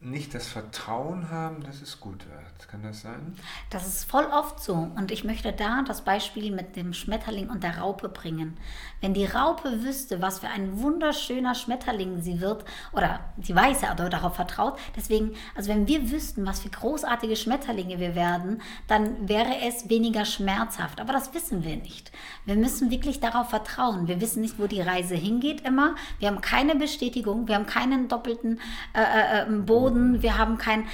nicht 0.00 0.32
das 0.32 0.46
Vertrauen 0.46 1.28
haben, 1.28 1.62
dass 1.64 1.82
es 1.82 1.98
gut 1.98 2.24
wird. 2.26 2.68
Kann 2.68 2.82
das 2.82 3.00
sein? 3.00 3.34
Das 3.70 3.86
ist 3.86 4.04
voll 4.04 4.26
oft 4.26 4.62
so. 4.62 4.74
Und 4.96 5.10
ich 5.10 5.24
möchte 5.24 5.52
da 5.52 5.82
das 5.82 6.02
Beispiel 6.02 6.54
mit 6.54 6.76
dem 6.76 6.92
Schmetterling 6.92 7.48
und 7.48 7.64
der 7.64 7.78
Raupe 7.78 8.08
bringen. 8.08 8.56
Wenn 9.00 9.14
die 9.14 9.24
Raupe 9.24 9.82
wüsste, 9.82 10.20
was 10.20 10.40
für 10.40 10.48
ein 10.48 10.80
wunderschöner 10.80 11.54
Schmetterling 11.54 12.20
sie 12.20 12.40
wird, 12.40 12.64
oder 12.92 13.20
sie 13.42 13.56
weiß 13.56 13.82
ja, 13.82 13.94
darauf 13.94 14.36
vertraut, 14.36 14.78
deswegen, 14.94 15.34
also 15.56 15.70
wenn 15.70 15.88
wir 15.88 16.10
wüssten, 16.10 16.46
was 16.46 16.60
für 16.60 16.68
großartige 16.68 17.34
Schmetterlinge 17.34 17.98
wir 17.98 18.14
werden, 18.14 18.62
dann 18.86 19.28
wäre 19.28 19.62
es 19.66 19.88
weniger 19.88 20.24
schmerzhaft. 20.24 21.00
Aber 21.00 21.12
das 21.12 21.34
wissen 21.34 21.64
wir 21.64 21.76
nicht. 21.76 22.12
Wir 22.44 22.54
müssen 22.54 22.90
wirklich 22.90 23.18
darauf 23.18 23.50
vertrauen. 23.50 24.06
Wir 24.06 24.20
wissen 24.20 24.42
nicht, 24.42 24.60
wo 24.60 24.66
die 24.66 24.80
Reise 24.80 25.16
hingeht 25.16 25.62
immer. 25.62 25.96
Wir 26.20 26.28
haben 26.28 26.40
keine 26.40 26.76
Bestätigung, 26.76 27.48
wir 27.48 27.56
haben 27.56 27.66
keinen 27.66 28.08
doppelten 28.08 28.60
äh, 28.94 29.00
äh, 29.00 29.42
äh 29.42 29.58
Boden 29.58 29.87
Boden, 29.88 30.22
wir 30.22 30.38
haben 30.38 30.58
kein, 30.58 30.86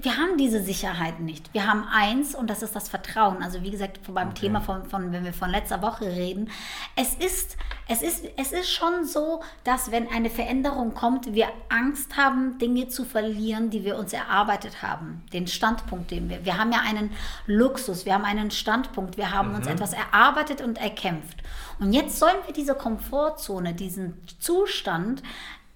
wir 0.00 0.16
haben 0.16 0.36
diese 0.38 0.62
Sicherheit 0.62 1.20
nicht. 1.20 1.52
Wir 1.52 1.66
haben 1.66 1.84
eins 1.90 2.34
und 2.34 2.48
das 2.48 2.62
ist 2.62 2.74
das 2.74 2.88
Vertrauen. 2.88 3.42
Also 3.42 3.62
wie 3.62 3.70
gesagt, 3.70 4.00
beim 4.12 4.28
okay. 4.28 4.40
Thema 4.40 4.60
von, 4.60 4.84
von, 4.84 5.12
wenn 5.12 5.24
wir 5.24 5.32
von 5.32 5.50
letzter 5.50 5.82
Woche 5.82 6.06
reden, 6.06 6.50
es 6.96 7.14
ist, 7.14 7.56
es 7.88 8.02
ist, 8.02 8.24
es 8.36 8.52
ist 8.52 8.70
schon 8.70 9.04
so, 9.04 9.42
dass 9.64 9.90
wenn 9.90 10.08
eine 10.08 10.30
Veränderung 10.30 10.94
kommt, 10.94 11.34
wir 11.34 11.48
Angst 11.68 12.16
haben, 12.16 12.58
Dinge 12.58 12.88
zu 12.88 13.04
verlieren, 13.04 13.70
die 13.70 13.84
wir 13.84 13.98
uns 13.98 14.12
erarbeitet 14.12 14.82
haben. 14.82 15.22
Den 15.32 15.46
Standpunkt, 15.46 16.10
den 16.10 16.28
wir, 16.28 16.44
wir 16.44 16.58
haben 16.58 16.72
ja 16.72 16.80
einen 16.80 17.10
Luxus, 17.46 18.06
wir 18.06 18.14
haben 18.14 18.24
einen 18.24 18.50
Standpunkt, 18.50 19.16
wir 19.16 19.32
haben 19.32 19.50
mhm. 19.50 19.56
uns 19.56 19.66
etwas 19.66 19.92
erarbeitet 19.92 20.60
und 20.60 20.78
erkämpft. 20.78 21.38
Und 21.80 21.92
jetzt 21.92 22.18
sollen 22.18 22.36
wir 22.46 22.52
diese 22.52 22.74
Komfortzone, 22.74 23.72
diesen 23.74 24.20
Zustand 24.40 25.22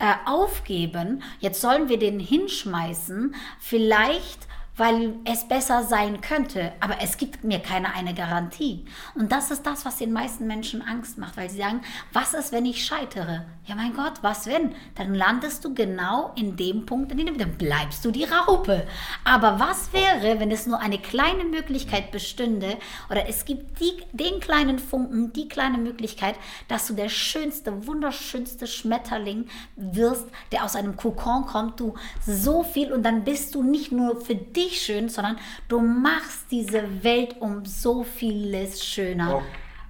äh, 0.03 0.15
aufgeben. 0.27 1.23
Jetzt 1.39 1.61
sollen 1.61 1.89
wir 1.89 1.97
den 1.97 2.19
hinschmeißen. 2.19 3.37
Vielleicht 3.61 4.49
weil 4.77 5.17
es 5.25 5.47
besser 5.47 5.83
sein 5.83 6.21
könnte, 6.21 6.73
aber 6.81 6.97
es 7.03 7.19
gibt 7.19 7.45
mir 7.45 7.59
keine 7.59 7.95
eine 7.95 8.15
Garantie. 8.15 8.85
Und 9.15 9.31
das 9.31 9.51
ist 9.51 9.67
das, 9.67 9.85
was 9.85 9.97
den 9.97 10.13
meisten 10.13 10.47
Menschen 10.47 10.83
Angst 10.83 11.19
macht, 11.19 11.37
weil 11.37 11.51
sie 11.51 11.59
sagen, 11.59 11.83
was 12.13 12.33
ist, 12.33 12.53
wenn 12.53 12.65
ich 12.65 12.85
scheitere? 12.85 13.45
Ja, 13.67 13.75
mein 13.75 13.95
Gott, 13.95 14.15
was 14.23 14.47
wenn? 14.47 14.75
Dann 14.97 15.15
landest 15.15 15.65
du 15.65 15.75
genau 15.75 16.33
in 16.37 16.57
dem 16.57 16.87
Punkt, 16.87 17.13
in 17.13 17.19
dem 17.19 17.39
dann 17.39 17.57
bleibst 17.59 18.05
du 18.05 18.11
die 18.11 18.25
Raupe. 18.25 18.87
Aber 19.25 19.61
was 19.61 19.93
wäre, 19.93 20.41
wenn 20.41 20.51
es 20.51 20.67
nur 20.67 20.81
eine 20.81 20.99
kleine 20.99 21.45
Möglichkeit 21.45 22.11
bestünde 22.11 22.77
oder 23.11 23.29
es 23.29 23.45
gibt 23.45 23.79
die, 23.79 24.03
den 24.13 24.41
kleinen 24.41 24.79
Funken, 24.79 25.33
die 25.33 25.49
kleine 25.49 25.79
Möglichkeit, 25.79 26.35
dass 26.67 26.87
du 26.87 26.95
der 26.95 27.09
schönste, 27.09 27.87
wunderschönste 27.87 28.67
Schmetterling 28.67 29.47
wirst, 29.77 30.27
der 30.51 30.65
aus 30.65 30.75
einem 30.75 30.97
Kokon 30.97 31.47
kommt, 31.47 31.79
du 31.79 31.95
so 32.27 32.65
viel 32.65 32.93
und 32.93 33.05
dann 33.05 33.23
bist 33.23 33.55
du 33.55 33.63
nicht 33.63 33.93
nur 33.93 34.21
für 34.21 34.35
dich 34.35 34.62
dich 34.65 34.81
schön, 34.81 35.09
sondern 35.09 35.39
du 35.69 35.81
machst 35.81 36.51
diese 36.51 36.83
Welt 37.03 37.37
um 37.41 37.65
so 37.65 38.05
vieles 38.05 38.85
schöner, 38.85 39.37
oh. 39.37 39.43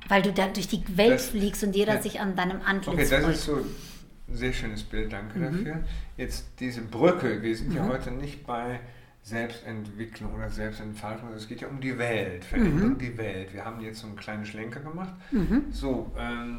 weil 0.08 0.22
du 0.22 0.32
da 0.32 0.48
durch 0.48 0.68
die 0.68 0.82
Welt 0.96 1.14
das, 1.14 1.30
fliegst 1.30 1.62
und 1.64 1.74
jeder 1.74 1.94
ja. 1.94 2.02
sich 2.02 2.20
an 2.20 2.36
deinem 2.36 2.60
Antlitz 2.62 2.94
Okay, 2.94 3.08
das 3.08 3.22
freut. 3.22 3.34
ist 3.34 3.44
so 3.44 3.56
ein 3.56 4.36
sehr 4.36 4.52
schönes 4.52 4.82
Bild, 4.82 5.12
danke 5.12 5.38
mhm. 5.38 5.42
dafür. 5.64 5.84
Jetzt 6.16 6.46
diese 6.60 6.82
Brücke, 6.82 7.42
wir 7.42 7.56
sind 7.56 7.70
mhm. 7.70 7.76
ja 7.76 7.88
heute 7.88 8.10
nicht 8.10 8.46
bei 8.46 8.80
Selbstentwicklung 9.22 10.34
oder 10.34 10.50
Selbstentfaltung, 10.50 11.32
es 11.32 11.46
geht 11.48 11.60
ja 11.60 11.68
um 11.68 11.80
die 11.80 11.96
Welt, 11.96 12.44
Veränderung 12.44 12.94
mhm. 12.94 12.98
die 12.98 13.16
Welt. 13.16 13.54
Wir 13.54 13.64
haben 13.64 13.80
jetzt 13.80 14.00
so 14.00 14.08
einen 14.08 14.16
kleinen 14.16 14.44
Schlenker 14.44 14.80
gemacht. 14.80 15.14
Mhm. 15.30 15.66
So, 15.70 16.10
ähm, 16.18 16.58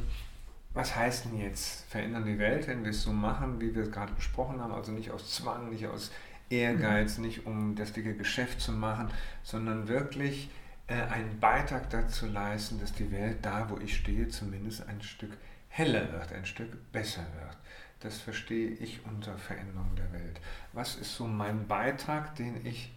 was 0.74 0.96
heißt 0.96 1.26
denn 1.26 1.40
jetzt 1.40 1.86
verändern 1.90 2.26
die 2.26 2.40
Welt, 2.40 2.68
wenn 2.68 2.84
wir 2.84 2.92
es 2.92 3.04
so 3.04 3.12
machen, 3.12 3.60
wie 3.60 3.76
wir 3.76 3.84
es 3.84 3.92
gerade 3.92 4.14
besprochen 4.14 4.60
haben, 4.60 4.74
also 4.74 4.92
nicht 4.92 5.12
aus 5.12 5.36
Zwang, 5.36 5.70
nicht 5.70 5.86
aus 5.86 6.12
Ehrgeiz, 6.54 7.18
nicht 7.18 7.46
um 7.46 7.76
das 7.76 7.94
dicke 7.94 8.16
Geschäft 8.16 8.62
zu 8.62 8.72
machen, 8.72 9.10
sondern 9.44 9.88
wirklich 9.88 10.50
äh, 10.88 10.94
einen 10.94 11.40
Beitrag 11.40 11.90
dazu 11.90 12.28
leisten, 12.28 12.80
dass 12.80 12.94
die 12.94 13.12
Welt 13.12 13.38
da, 13.42 13.70
wo 13.70 13.78
ich 13.78 13.96
stehe, 13.96 14.28
zumindest 14.28 14.88
ein 14.88 15.02
Stück 15.02 15.38
heller 15.70 16.12
wird, 16.12 16.34
ein 16.34 16.46
Stück 16.46 16.92
besser 16.92 17.26
wird. 17.40 17.58
Das 18.02 18.20
verstehe 18.20 18.70
ich 18.70 19.06
unter 19.06 19.38
Veränderung 19.38 19.96
der 19.96 20.12
Welt. 20.12 20.42
Was 20.74 20.96
ist 20.96 21.16
so 21.16 21.26
mein 21.26 21.68
Beitrag, 21.68 22.36
den 22.36 22.66
ich 22.66 22.92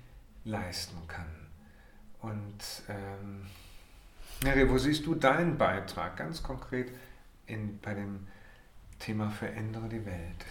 leisten 0.45 0.99
kann? 1.07 1.27
Und 2.21 2.83
ähm, 2.89 3.47
Mary, 4.43 4.69
wo 4.69 4.79
siehst 4.79 5.07
du 5.07 5.15
deinen 5.15 5.57
Beitrag 5.57 6.17
ganz 6.17 6.43
konkret 6.43 6.91
in, 7.47 7.79
bei 7.81 7.95
dem 7.95 8.27
Thema 8.99 9.31
Verändere 9.31 9.89
die 9.89 10.05
Welt? 10.05 10.45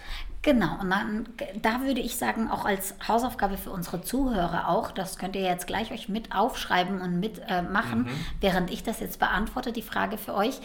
Genau, 0.45 0.77
und 0.79 0.91
dann, 0.91 1.27
da 1.63 1.81
würde 1.81 2.01
ich 2.01 2.17
sagen, 2.17 2.51
auch 2.51 2.65
als 2.65 2.93
Hausaufgabe 3.07 3.57
für 3.57 3.71
unsere 3.71 4.03
Zuhörer 4.03 4.69
auch, 4.69 4.91
das 4.91 5.17
könnt 5.17 5.35
ihr 5.35 5.41
jetzt 5.41 5.65
gleich 5.65 5.91
euch 5.91 6.07
mit 6.07 6.35
aufschreiben 6.35 7.01
und 7.01 7.19
mitmachen, 7.19 8.05
äh, 8.05 8.11
mhm. 8.11 8.25
während 8.41 8.69
ich 8.69 8.83
das 8.83 8.99
jetzt 8.99 9.17
beantworte, 9.17 9.71
die 9.71 9.81
Frage 9.81 10.19
für 10.19 10.35
euch. 10.35 10.59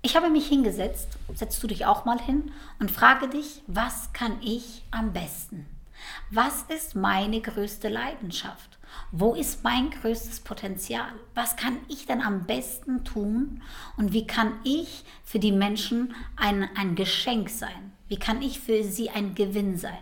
Ich 0.00 0.14
habe 0.14 0.30
mich 0.30 0.46
hingesetzt, 0.46 1.18
setzt 1.34 1.60
du 1.60 1.66
dich 1.66 1.86
auch 1.86 2.04
mal 2.04 2.20
hin 2.20 2.52
und 2.78 2.92
frage 2.92 3.26
dich, 3.26 3.62
was 3.66 4.12
kann 4.12 4.38
ich 4.42 4.84
am 4.92 5.12
besten? 5.12 5.66
Was 6.30 6.62
ist 6.68 6.94
meine 6.94 7.40
größte 7.40 7.88
Leidenschaft? 7.88 8.78
Wo 9.10 9.34
ist 9.34 9.64
mein 9.64 9.90
größtes 9.90 10.38
Potenzial? 10.38 11.10
Was 11.34 11.56
kann 11.56 11.78
ich 11.88 12.06
denn 12.06 12.22
am 12.22 12.44
besten 12.44 13.02
tun? 13.02 13.60
Und 13.96 14.12
wie 14.12 14.28
kann 14.28 14.52
ich 14.62 15.04
für 15.24 15.40
die 15.40 15.50
Menschen 15.50 16.14
ein, 16.36 16.68
ein 16.76 16.94
Geschenk 16.94 17.50
sein? 17.50 17.95
Wie 18.08 18.18
kann 18.18 18.42
ich 18.42 18.60
für 18.60 18.84
sie 18.84 19.10
ein 19.10 19.34
Gewinn 19.34 19.76
sein? 19.76 19.98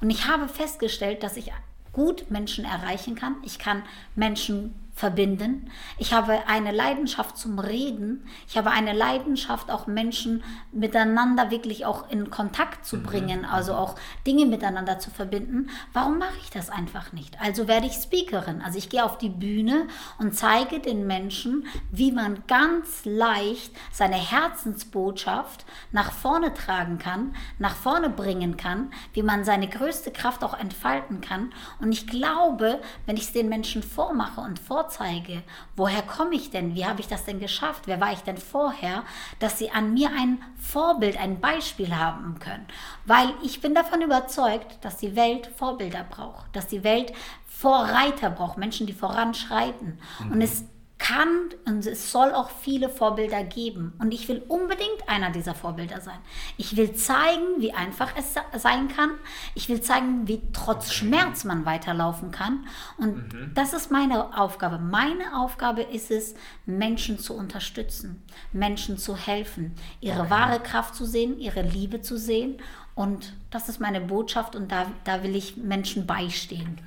Und 0.00 0.10
ich 0.10 0.26
habe 0.26 0.48
festgestellt, 0.48 1.22
dass 1.22 1.36
ich 1.36 1.52
gut 1.92 2.30
Menschen 2.30 2.64
erreichen 2.64 3.14
kann. 3.14 3.36
Ich 3.44 3.58
kann 3.58 3.84
Menschen 4.16 4.74
verbinden. 4.94 5.70
Ich 5.98 6.12
habe 6.12 6.46
eine 6.46 6.70
Leidenschaft 6.70 7.36
zum 7.36 7.58
Reden. 7.58 8.24
Ich 8.46 8.56
habe 8.56 8.70
eine 8.70 8.92
Leidenschaft, 8.92 9.70
auch 9.70 9.88
Menschen 9.88 10.44
miteinander 10.70 11.50
wirklich 11.50 11.84
auch 11.84 12.08
in 12.10 12.30
Kontakt 12.30 12.86
zu 12.86 12.98
mhm. 12.98 13.02
bringen, 13.02 13.44
also 13.44 13.74
auch 13.74 13.96
Dinge 14.24 14.46
miteinander 14.46 15.00
zu 15.00 15.10
verbinden. 15.10 15.68
Warum 15.92 16.18
mache 16.18 16.36
ich 16.40 16.50
das 16.50 16.70
einfach 16.70 17.12
nicht? 17.12 17.40
Also 17.40 17.66
werde 17.66 17.88
ich 17.88 17.94
Speakerin. 17.94 18.62
Also 18.62 18.78
ich 18.78 18.88
gehe 18.88 19.04
auf 19.04 19.18
die 19.18 19.30
Bühne 19.30 19.88
und 20.18 20.36
zeige 20.36 20.78
den 20.78 21.08
Menschen, 21.08 21.66
wie 21.90 22.12
man 22.12 22.44
ganz 22.46 23.04
leicht 23.04 23.72
seine 23.90 24.14
Herzensbotschaft 24.14 25.64
nach 25.90 26.12
vorne 26.12 26.54
tragen 26.54 26.98
kann, 26.98 27.34
nach 27.58 27.74
vorne 27.74 28.10
bringen 28.10 28.56
kann, 28.56 28.92
wie 29.12 29.22
man 29.24 29.44
seine 29.44 29.66
größte 29.66 30.12
Kraft 30.12 30.44
auch 30.44 30.56
entfalten 30.56 31.20
kann. 31.20 31.52
Und 31.80 31.90
ich 31.90 32.06
glaube, 32.06 32.80
wenn 33.06 33.16
ich 33.16 33.24
es 33.24 33.32
den 33.32 33.48
Menschen 33.48 33.82
vormache 33.82 34.40
und 34.40 34.60
vorzeige, 34.60 34.83
vorzeige, 34.84 35.42
woher 35.76 36.02
komme 36.02 36.34
ich 36.34 36.50
denn? 36.50 36.74
Wie 36.74 36.84
habe 36.84 37.00
ich 37.00 37.08
das 37.08 37.24
denn 37.24 37.40
geschafft? 37.40 37.86
Wer 37.86 38.00
war 38.00 38.12
ich 38.12 38.20
denn 38.20 38.38
vorher? 38.38 39.04
Dass 39.38 39.58
sie 39.58 39.70
an 39.70 39.94
mir 39.94 40.10
ein 40.10 40.42
Vorbild, 40.56 41.18
ein 41.18 41.40
Beispiel 41.40 41.96
haben 41.96 42.38
können. 42.38 42.66
Weil 43.04 43.32
ich 43.42 43.60
bin 43.60 43.74
davon 43.74 44.02
überzeugt, 44.02 44.84
dass 44.84 44.96
die 44.96 45.16
Welt 45.16 45.50
Vorbilder 45.56 46.04
braucht, 46.04 46.54
dass 46.54 46.66
die 46.66 46.84
Welt 46.84 47.12
Vorreiter 47.46 48.30
braucht, 48.30 48.58
Menschen, 48.58 48.86
die 48.86 48.92
voranschreiten. 48.92 49.98
Mhm. 50.20 50.32
Und 50.32 50.42
es 50.42 50.64
kann 51.04 51.50
und 51.66 51.86
es 51.86 52.10
soll 52.10 52.32
auch 52.32 52.48
viele 52.48 52.88
Vorbilder 52.88 53.44
geben. 53.44 53.92
Und 53.98 54.14
ich 54.14 54.26
will 54.26 54.42
unbedingt 54.48 55.06
einer 55.06 55.30
dieser 55.30 55.54
Vorbilder 55.54 56.00
sein. 56.00 56.18
Ich 56.56 56.78
will 56.78 56.94
zeigen, 56.94 57.60
wie 57.60 57.74
einfach 57.74 58.12
es 58.16 58.34
sein 58.58 58.88
kann. 58.88 59.10
Ich 59.54 59.68
will 59.68 59.82
zeigen, 59.82 60.26
wie 60.26 60.40
trotz 60.54 60.92
Schmerz 60.92 61.44
man 61.44 61.66
weiterlaufen 61.66 62.30
kann. 62.30 62.66
Und 62.96 63.34
mhm. 63.34 63.52
das 63.54 63.74
ist 63.74 63.90
meine 63.90 64.38
Aufgabe. 64.38 64.78
Meine 64.78 65.36
Aufgabe 65.36 65.82
ist 65.82 66.10
es, 66.10 66.34
Menschen 66.64 67.18
zu 67.18 67.34
unterstützen, 67.36 68.22
Menschen 68.52 68.96
zu 68.96 69.14
helfen, 69.14 69.74
ihre 70.00 70.20
okay. 70.20 70.30
wahre 70.30 70.60
Kraft 70.60 70.94
zu 70.94 71.04
sehen, 71.04 71.38
ihre 71.38 71.60
Liebe 71.60 72.00
zu 72.00 72.16
sehen. 72.16 72.56
Und 72.94 73.34
das 73.50 73.68
ist 73.68 73.78
meine 73.78 74.00
Botschaft 74.00 74.56
und 74.56 74.72
da, 74.72 74.86
da 75.04 75.22
will 75.22 75.36
ich 75.36 75.58
Menschen 75.58 76.06
beistehen. 76.06 76.78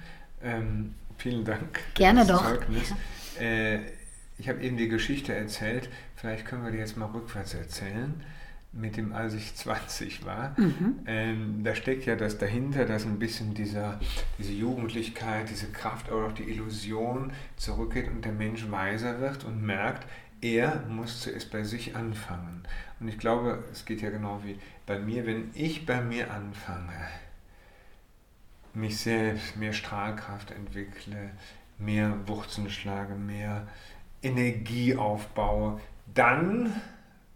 Ähm, 0.42 0.96
vielen 1.18 1.46
Dank. 1.46 1.80
Gerne 1.94 2.26
doch. 2.26 2.52
Ja. 2.52 2.58
Äh, 3.40 3.97
ich 4.38 4.50
habe 4.50 4.62
eben 4.62 4.78
die 4.78 4.88
Geschichte 4.88 5.34
erzählt, 5.34 5.90
vielleicht 6.16 6.46
können 6.46 6.64
wir 6.64 6.72
die 6.72 6.78
jetzt 6.78 6.98
mal 6.98 7.06
rückwärts 7.06 7.54
erzählen, 7.54 8.24
mit 8.72 8.98
dem, 8.98 9.14
als 9.14 9.34
ich 9.34 9.56
20 9.56 10.26
war. 10.26 10.60
Mhm. 10.60 11.00
Ähm, 11.06 11.64
da 11.64 11.76
steckt 11.76 12.06
ja 12.06 12.16
das 12.16 12.38
dahinter, 12.38 12.86
dass 12.86 13.06
ein 13.06 13.20
bisschen 13.20 13.54
dieser, 13.54 14.00
diese 14.38 14.54
Jugendlichkeit, 14.54 15.50
diese 15.50 15.68
Kraft 15.68 16.12
oder 16.12 16.28
auch 16.28 16.34
die 16.34 16.50
Illusion 16.50 17.32
zurückgeht 17.56 18.08
und 18.08 18.24
der 18.26 18.34
Mensch 18.34 18.70
weiser 18.70 19.20
wird 19.20 19.44
und 19.44 19.64
merkt, 19.64 20.08
er 20.40 20.84
muss 20.88 21.22
zuerst 21.22 21.52
bei 21.52 21.64
sich 21.64 21.96
anfangen. 21.96 22.62
Und 23.00 23.08
ich 23.08 23.18
glaube, 23.18 23.64
es 23.72 23.86
geht 23.86 24.02
ja 24.02 24.12
genau 24.12 24.42
wie 24.44 24.60
bei 24.86 25.00
mir, 25.00 25.26
wenn 25.26 25.50
ich 25.56 25.86
bei 25.86 26.02
mir 26.02 26.32
anfange, 26.32 26.94
mich 28.74 29.00
selbst 29.00 29.58
mehr 29.58 29.74
Strahlkraft 29.74 30.52
entwickle, 30.52 31.32
mehr 31.80 32.28
Wurzeln 32.28 32.70
schlage, 32.70 33.16
mehr 33.16 33.68
Energie 34.22 34.96
aufbaue, 34.96 35.80
dann 36.14 36.74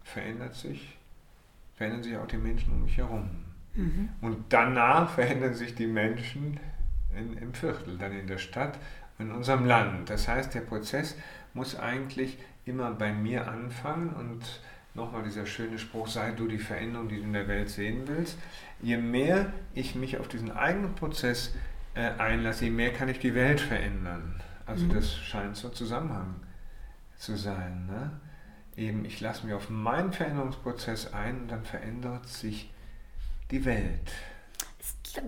verändert 0.03 0.55
sich, 0.55 0.97
verändern 1.75 2.03
sich 2.03 2.17
auch 2.17 2.27
die 2.27 2.37
Menschen 2.37 2.73
um 2.73 2.83
mich 2.83 2.97
herum. 2.97 3.29
Mhm. 3.75 4.09
Und 4.21 4.45
danach 4.49 5.09
verändern 5.11 5.53
sich 5.53 5.75
die 5.75 5.87
Menschen 5.87 6.59
in, 7.15 7.37
im 7.37 7.53
Viertel, 7.53 7.97
dann 7.97 8.11
in 8.11 8.27
der 8.27 8.37
Stadt, 8.37 8.77
in 9.19 9.31
unserem 9.31 9.65
Land. 9.65 10.09
Das 10.09 10.27
heißt, 10.27 10.53
der 10.53 10.61
Prozess 10.61 11.15
muss 11.53 11.77
eigentlich 11.77 12.37
immer 12.65 12.91
bei 12.91 13.13
mir 13.13 13.47
anfangen 13.47 14.09
und 14.09 14.61
nochmal 14.93 15.23
dieser 15.23 15.45
schöne 15.45 15.79
Spruch, 15.79 16.07
sei 16.07 16.31
du 16.31 16.47
die 16.47 16.57
Veränderung, 16.57 17.07
die 17.07 17.17
du 17.17 17.23
in 17.23 17.33
der 17.33 17.47
Welt 17.47 17.69
sehen 17.69 18.03
willst. 18.07 18.37
Je 18.81 18.97
mehr 18.97 19.53
ich 19.73 19.95
mich 19.95 20.17
auf 20.17 20.27
diesen 20.27 20.51
eigenen 20.51 20.95
Prozess 20.95 21.55
äh, 21.93 22.11
einlasse, 22.17 22.65
je 22.65 22.71
mehr 22.71 22.91
kann 22.91 23.09
ich 23.09 23.19
die 23.19 23.35
Welt 23.35 23.61
verändern. 23.61 24.41
Also 24.65 24.85
mhm. 24.85 24.93
das 24.93 25.15
scheint 25.15 25.55
so 25.55 25.69
Zusammenhang 25.69 26.35
zu 27.21 27.37
sein. 27.37 27.85
Ne? 27.85 28.11
Eben, 28.75 29.05
ich 29.05 29.21
lasse 29.21 29.45
mich 29.45 29.53
auf 29.53 29.69
meinen 29.69 30.11
Veränderungsprozess 30.11 31.13
ein 31.13 31.41
und 31.41 31.47
dann 31.49 31.63
verändert 31.63 32.27
sich 32.27 32.71
die 33.51 33.63
Welt. 33.65 34.11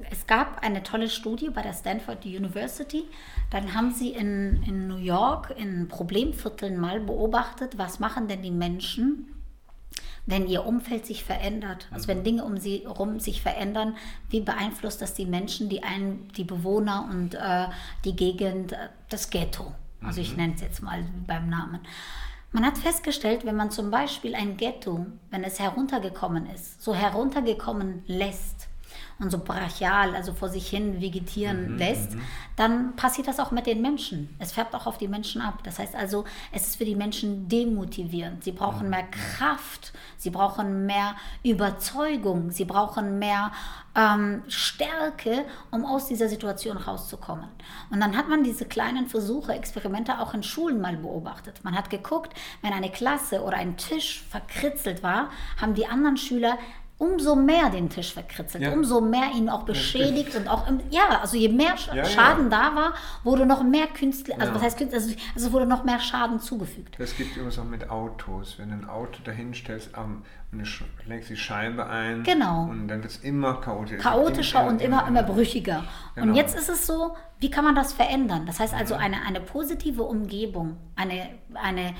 Es 0.09 0.27
gab 0.27 0.63
eine 0.63 0.81
tolle 0.81 1.09
Studie 1.09 1.49
bei 1.49 1.61
der 1.61 1.73
Stanford 1.73 2.25
University. 2.25 3.03
Dann 3.51 3.73
haben 3.73 3.91
sie 3.91 4.11
in, 4.11 4.63
in 4.63 4.87
New 4.87 4.97
York 4.97 5.53
in 5.57 5.89
Problemvierteln 5.89 6.77
mal 6.79 7.01
beobachtet, 7.01 7.77
was 7.77 7.99
machen 7.99 8.29
denn 8.29 8.41
die 8.41 8.51
Menschen, 8.51 9.27
wenn 10.25 10.47
ihr 10.47 10.65
Umfeld 10.65 11.05
sich 11.05 11.25
verändert, 11.25 11.89
also 11.91 12.07
wenn 12.07 12.23
Dinge 12.23 12.45
um 12.45 12.57
sie 12.57 12.83
herum 12.85 13.19
sich 13.19 13.41
verändern, 13.41 13.97
wie 14.29 14.39
beeinflusst 14.39 15.01
das 15.01 15.15
die 15.15 15.25
Menschen, 15.25 15.67
die 15.67 15.83
einen, 15.83 16.29
die 16.29 16.45
Bewohner 16.45 17.09
und 17.11 17.35
äh, 17.35 17.67
die 18.05 18.15
Gegend, 18.15 18.71
äh, 18.71 18.87
das 19.09 19.29
Ghetto. 19.29 19.73
Also 20.05 20.21
ich 20.21 20.31
mhm. 20.31 20.37
nenne 20.37 20.53
es 20.55 20.61
jetzt 20.61 20.81
mal 20.81 21.05
beim 21.27 21.49
Namen. 21.49 21.79
Man 22.51 22.65
hat 22.65 22.77
festgestellt, 22.77 23.45
wenn 23.45 23.55
man 23.55 23.71
zum 23.71 23.89
Beispiel 23.89 24.35
ein 24.35 24.57
Ghetto, 24.57 25.07
wenn 25.31 25.43
es 25.43 25.59
heruntergekommen 25.59 26.45
ist, 26.47 26.83
so 26.83 26.93
heruntergekommen 26.93 28.03
lässt, 28.05 28.67
und 29.19 29.31
so 29.31 29.37
brachial, 29.37 30.15
also 30.15 30.33
vor 30.33 30.49
sich 30.49 30.67
hin 30.69 31.01
vegetieren 31.01 31.73
mhm, 31.73 31.77
lässt, 31.77 32.13
mhm. 32.13 32.21
dann 32.55 32.95
passiert 32.95 33.27
das 33.27 33.39
auch 33.39 33.51
mit 33.51 33.65
den 33.65 33.81
Menschen. 33.81 34.35
Es 34.39 34.51
färbt 34.51 34.75
auch 34.75 34.87
auf 34.87 34.97
die 34.97 35.07
Menschen 35.07 35.41
ab. 35.41 35.59
Das 35.63 35.79
heißt 35.79 35.95
also, 35.95 36.25
es 36.51 36.67
ist 36.67 36.75
für 36.77 36.85
die 36.85 36.95
Menschen 36.95 37.47
demotivierend. 37.47 38.43
Sie 38.43 38.51
brauchen 38.51 38.89
mehr 38.89 39.03
Kraft, 39.03 39.93
sie 40.17 40.29
brauchen 40.29 40.85
mehr 40.85 41.15
Überzeugung, 41.43 42.51
sie 42.51 42.65
brauchen 42.65 43.19
mehr 43.19 43.51
ähm, 43.95 44.41
Stärke, 44.47 45.45
um 45.71 45.85
aus 45.85 46.07
dieser 46.07 46.27
Situation 46.27 46.77
rauszukommen. 46.77 47.47
Und 47.91 47.99
dann 47.99 48.17
hat 48.17 48.27
man 48.27 48.43
diese 48.43 48.65
kleinen 48.65 49.07
Versuche, 49.07 49.53
Experimente 49.53 50.19
auch 50.19 50.33
in 50.33 50.43
Schulen 50.43 50.81
mal 50.81 50.97
beobachtet. 50.97 51.63
Man 51.63 51.75
hat 51.75 51.89
geguckt, 51.89 52.33
wenn 52.61 52.73
eine 52.73 52.89
Klasse 52.89 53.43
oder 53.43 53.57
ein 53.57 53.77
Tisch 53.77 54.23
verkritzelt 54.29 55.03
war, 55.03 55.29
haben 55.61 55.75
die 55.75 55.85
anderen 55.85 56.17
Schüler 56.17 56.57
umso 57.03 57.35
mehr 57.35 57.69
den 57.69 57.89
Tisch 57.89 58.13
verkritzelt, 58.13 58.63
ja. 58.63 58.71
umso 58.71 59.01
mehr 59.01 59.31
ihn 59.35 59.49
auch 59.49 59.63
beschädigt 59.63 60.35
und 60.35 60.47
auch 60.47 60.67
im, 60.67 60.79
ja, 60.89 61.19
also 61.21 61.35
je 61.35 61.49
mehr 61.49 61.75
ja, 61.93 62.05
Schaden 62.05 62.49
ja. 62.49 62.71
da 62.71 62.75
war, 62.75 62.93
wurde 63.23 63.45
noch 63.45 63.63
mehr 63.63 63.87
Künstler, 63.87 64.35
also 64.39 64.55
was 64.55 64.61
heißt 64.61 64.77
Künstler, 64.77 64.99
also, 64.99 65.15
also 65.35 65.51
wurde 65.51 65.65
noch 65.65 65.83
mehr 65.83 65.99
Schaden 65.99 66.39
zugefügt. 66.39 66.95
Das 66.97 67.15
gibt 67.17 67.35
übrigens 67.35 67.59
auch 67.59 67.65
mit 67.65 67.89
Autos, 67.89 68.57
wenn 68.57 68.69
du 68.69 68.75
ein 68.75 68.89
Auto 68.89 69.21
dahin 69.23 69.53
stellst 69.53 69.95
am 69.95 70.23
und 70.53 70.61
du 70.61 71.09
legst 71.09 71.29
die 71.29 71.35
Scheibe 71.35 71.87
ein. 71.87 72.23
Genau. 72.23 72.65
Und 72.69 72.87
dann 72.87 73.01
wird 73.01 73.11
es 73.11 73.17
immer 73.23 73.59
chaotischer. 73.59 74.01
Chaotischer 74.01 74.67
und 74.67 74.81
immer, 74.81 75.07
immer 75.07 75.23
brüchiger. 75.23 75.83
Genau. 76.15 76.27
Und 76.27 76.35
jetzt 76.35 76.55
ist 76.55 76.69
es 76.69 76.85
so, 76.85 77.15
wie 77.43 77.51
kann 77.51 77.65
man 77.65 77.75
das 77.75 77.91
verändern? 77.91 78.45
Das 78.45 78.61
heißt 78.61 78.73
also, 78.73 78.95
eine, 78.95 79.21
eine 79.23 79.41
positive 79.41 80.03
Umgebung, 80.03 80.77
eine, 80.95 81.27
eine, 81.53 81.93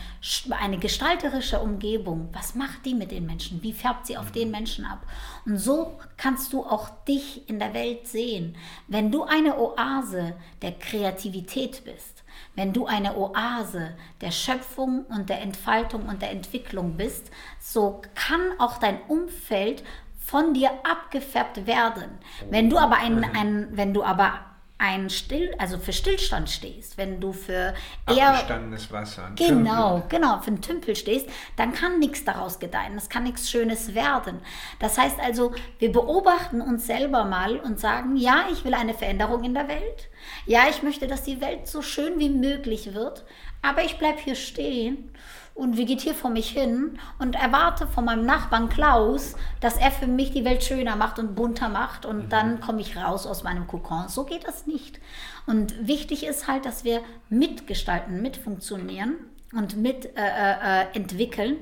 eine 0.51 0.77
gestalterische 0.77 1.59
Umgebung, 1.59 2.29
was 2.31 2.55
macht 2.55 2.85
die 2.85 2.93
mit 2.93 3.11
den 3.11 3.25
Menschen? 3.25 3.61
Wie 3.61 3.73
färbt 3.73 4.07
sie 4.07 4.15
auf 4.15 4.29
mhm. 4.29 4.33
den 4.33 4.51
Menschen 4.51 4.85
ab? 4.85 5.05
Und 5.45 5.57
so 5.57 5.99
kannst 6.15 6.53
du 6.53 6.63
auch 6.63 6.87
dich 7.03 7.49
in 7.49 7.59
der 7.59 7.73
Welt 7.73 8.07
sehen. 8.07 8.55
Wenn 8.87 9.11
du 9.11 9.23
eine 9.23 9.59
Oase 9.59 10.33
der 10.61 10.71
Kreativität 10.71 11.83
bist, 11.83 12.23
wenn 12.55 12.71
du 12.71 12.85
eine 12.85 13.17
Oase 13.17 13.97
der 14.21 14.31
Schöpfung 14.31 15.03
und 15.07 15.29
der 15.29 15.41
Entfaltung 15.41 16.07
und 16.07 16.21
der 16.21 16.31
Entwicklung 16.31 16.95
bist, 16.95 17.29
so 17.59 18.01
kann 18.15 18.39
auch 18.59 18.77
dein 18.77 19.01
Umfeld 19.09 19.83
von 20.19 20.53
dir 20.53 20.71
abgefärbt 20.89 21.67
werden. 21.67 22.17
Wenn 22.49 22.69
du 22.69 22.77
aber 22.77 22.95
ein, 22.95 23.25
ein 23.35 23.67
wenn 23.73 23.93
du 23.93 24.05
aber 24.05 24.52
ein 24.77 25.09
Still, 25.09 25.53
also 25.59 25.77
für 25.77 25.93
Stillstand 25.93 26.49
stehst, 26.49 26.97
wenn 26.97 27.21
du 27.21 27.31
für 27.31 27.73
eher 28.09 28.29
abgestandenes 28.29 28.91
Wasser, 28.91 29.31
genau, 29.35 29.99
Tümpel. 29.99 30.19
genau, 30.19 30.39
für 30.39 30.47
einen 30.47 30.61
Tümpel 30.61 30.95
stehst, 30.95 31.29
dann 31.55 31.73
kann 31.73 31.99
nichts 31.99 32.25
daraus 32.25 32.59
gedeihen, 32.59 32.97
es 32.97 33.07
kann 33.07 33.23
nichts 33.23 33.49
Schönes 33.49 33.95
werden. 33.95 34.41
Das 34.79 34.97
heißt 34.97 35.19
also, 35.19 35.53
wir 35.79 35.91
beobachten 35.91 36.59
uns 36.59 36.85
selber 36.85 37.23
mal 37.23 37.57
und 37.57 37.79
sagen, 37.79 38.17
ja, 38.17 38.45
ich 38.51 38.65
will 38.65 38.73
eine 38.73 38.93
Veränderung 38.93 39.43
in 39.43 39.53
der 39.53 39.67
Welt. 39.67 40.09
Ja, 40.45 40.63
ich 40.69 40.83
möchte, 40.83 41.07
dass 41.07 41.23
die 41.23 41.39
Welt 41.39 41.67
so 41.67 41.81
schön 41.81 42.19
wie 42.19 42.29
möglich 42.29 42.93
wird, 42.93 43.23
aber 43.61 43.83
ich 43.83 43.97
bleibe 43.97 44.19
hier 44.19 44.35
stehen 44.35 45.11
und 45.55 45.77
vegetiere 45.77 46.15
vor 46.15 46.31
mich 46.31 46.49
hin 46.49 46.97
und 47.19 47.35
erwarte 47.35 47.87
von 47.87 48.05
meinem 48.05 48.25
Nachbarn 48.25 48.69
Klaus, 48.69 49.35
dass 49.59 49.77
er 49.77 49.91
für 49.91 50.07
mich 50.07 50.31
die 50.31 50.45
Welt 50.45 50.63
schöner 50.63 50.95
macht 50.95 51.19
und 51.19 51.35
bunter 51.35 51.69
macht 51.69 52.05
und 52.05 52.25
mhm. 52.25 52.29
dann 52.29 52.61
komme 52.61 52.81
ich 52.81 52.97
raus 52.97 53.27
aus 53.27 53.43
meinem 53.43 53.67
Kokon. 53.67 54.07
So 54.07 54.23
geht 54.23 54.47
das 54.47 54.65
nicht. 54.65 54.99
Und 55.45 55.87
wichtig 55.87 56.25
ist 56.25 56.47
halt, 56.47 56.65
dass 56.65 56.83
wir 56.83 57.01
mitgestalten, 57.29 58.21
mitfunktionieren 58.21 59.15
und 59.53 59.77
mit 59.77 60.17
äh, 60.17 60.21
äh, 60.21 60.85
entwickeln 60.93 61.57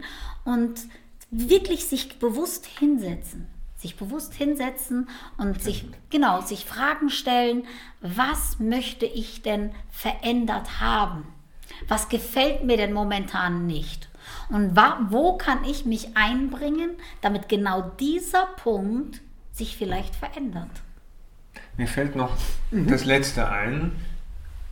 und 0.46 0.82
wirklich 1.30 1.88
sich 1.88 2.20
bewusst 2.20 2.66
hinsetzen 2.66 3.48
sich 3.82 3.96
bewusst 3.96 4.36
hinsetzen 4.36 5.10
und 5.38 5.62
sich 5.62 5.86
genau 6.12 6.42
sich 6.42 6.66
Fragen 6.66 7.10
stellen, 7.10 7.64
was 8.00 8.60
möchte 8.60 9.08
ich 9.08 9.42
denn 9.42 9.72
verändert 9.90 10.80
haben? 10.80 11.26
Was 11.88 12.10
gefällt 12.10 12.64
mir 12.64 12.78
denn 12.78 12.94
momentan 12.94 13.66
nicht? 13.68 14.10
Und 14.50 14.76
wo 14.76 15.38
kann 15.38 15.64
ich 15.66 15.86
mich 15.86 16.16
einbringen, 16.16 16.92
damit 17.22 17.50
genau 17.50 17.92
dieser 18.00 18.46
Punkt 18.58 19.22
sich 19.52 19.78
vielleicht 19.78 20.16
verändert? 20.16 20.70
Mir 21.78 21.88
fällt 21.88 22.16
noch 22.16 22.36
mhm. 22.72 22.88
das 22.88 23.06
letzte 23.06 23.50
ein. 23.50 23.94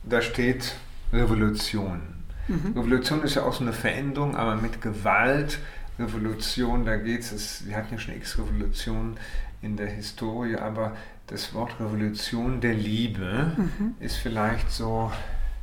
Da 0.04 0.22
steht 0.22 0.76
Revolution. 1.12 2.02
Mhm. 2.48 2.74
Revolution 2.76 3.24
ist 3.24 3.36
ja 3.36 3.43
auch 3.43 3.54
so 3.54 3.62
eine 3.62 3.74
Veränderung, 3.74 4.36
aber 4.36 4.56
mit 4.56 4.82
Gewalt. 4.82 5.60
Revolution, 5.98 6.86
da 6.86 6.95
geht 6.95 7.22
es, 7.22 7.67
wir 7.67 7.76
hatten 7.76 7.95
ja 7.95 8.00
schon 8.00 8.15
x 8.15 8.38
Revolutionen 8.38 9.17
in 9.62 9.76
der 9.76 9.88
Historie, 9.88 10.56
aber 10.56 10.95
das 11.28 11.54
Wort 11.54 11.80
Revolution 11.80 12.62
der 12.62 12.74
Liebe 12.74 13.52
mhm. 13.58 13.95
ist 14.00 14.15
vielleicht 14.15 14.72
so 14.72 15.12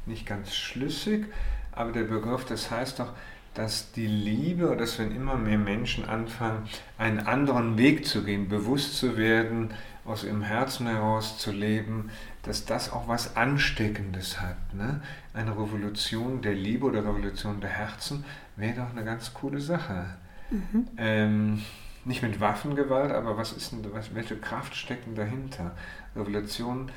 nicht 0.07 0.27
ganz 0.27 0.55
schlüssig, 0.55 1.27
aber 1.73 1.93
der 1.93 2.05
Begriff, 2.05 2.45
das 2.45 2.71
heißt 2.71 3.01
doch, 3.01 3.13
dass 3.55 3.93
die 3.93 4.07
Liebe 4.07 4.67
oder 4.67 4.77
dass 4.77 4.99
wenn 4.99 5.15
immer 5.15 5.37
mehr 5.37 5.59
Menschen 5.59 6.05
anfangen, 6.05 6.69
einen 6.99 7.21
anderen 7.21 7.79
Weg 7.79 8.07
zu 8.07 8.23
gehen, 8.23 8.49
bewusst 8.49 8.97
zu 8.97 9.17
werden, 9.17 9.71
aus 10.05 10.25
ihrem 10.25 10.43
Herzen 10.43 10.87
heraus 10.87 11.39
zu 11.39 11.51
leben, 11.51 12.11
dass 12.43 12.65
das 12.65 12.93
auch 12.93 13.09
was 13.09 13.37
Ansteckendes 13.37 14.41
hat. 14.41 14.75
Ne? 14.75 15.01
Eine 15.35 15.53
Revolution 15.53 16.43
der 16.43 16.55
Liebe 16.55 16.87
oder 16.87 17.01
Revolution 17.01 17.61
der 17.61 17.71
Herzen 17.71 18.25
wäre 18.57 18.77
doch 18.77 18.91
eine 18.91 19.05
ganz 19.05 19.35
coole 19.35 19.61
Sache. 19.61 20.07
Mhm. 20.51 20.89
Ähm, 20.97 21.63
nicht 22.05 22.23
mit 22.23 22.39
Waffengewalt, 22.41 23.11
aber 23.11 23.37
was 23.37 23.53
ist 23.53 23.73
denn, 23.73 23.85
was, 23.93 24.15
welche 24.15 24.37
Kraft 24.37 24.77
stecken 24.77 25.17
dahinter? 25.17 25.75
Revolutionen 26.15 26.89
äh, 26.89 26.93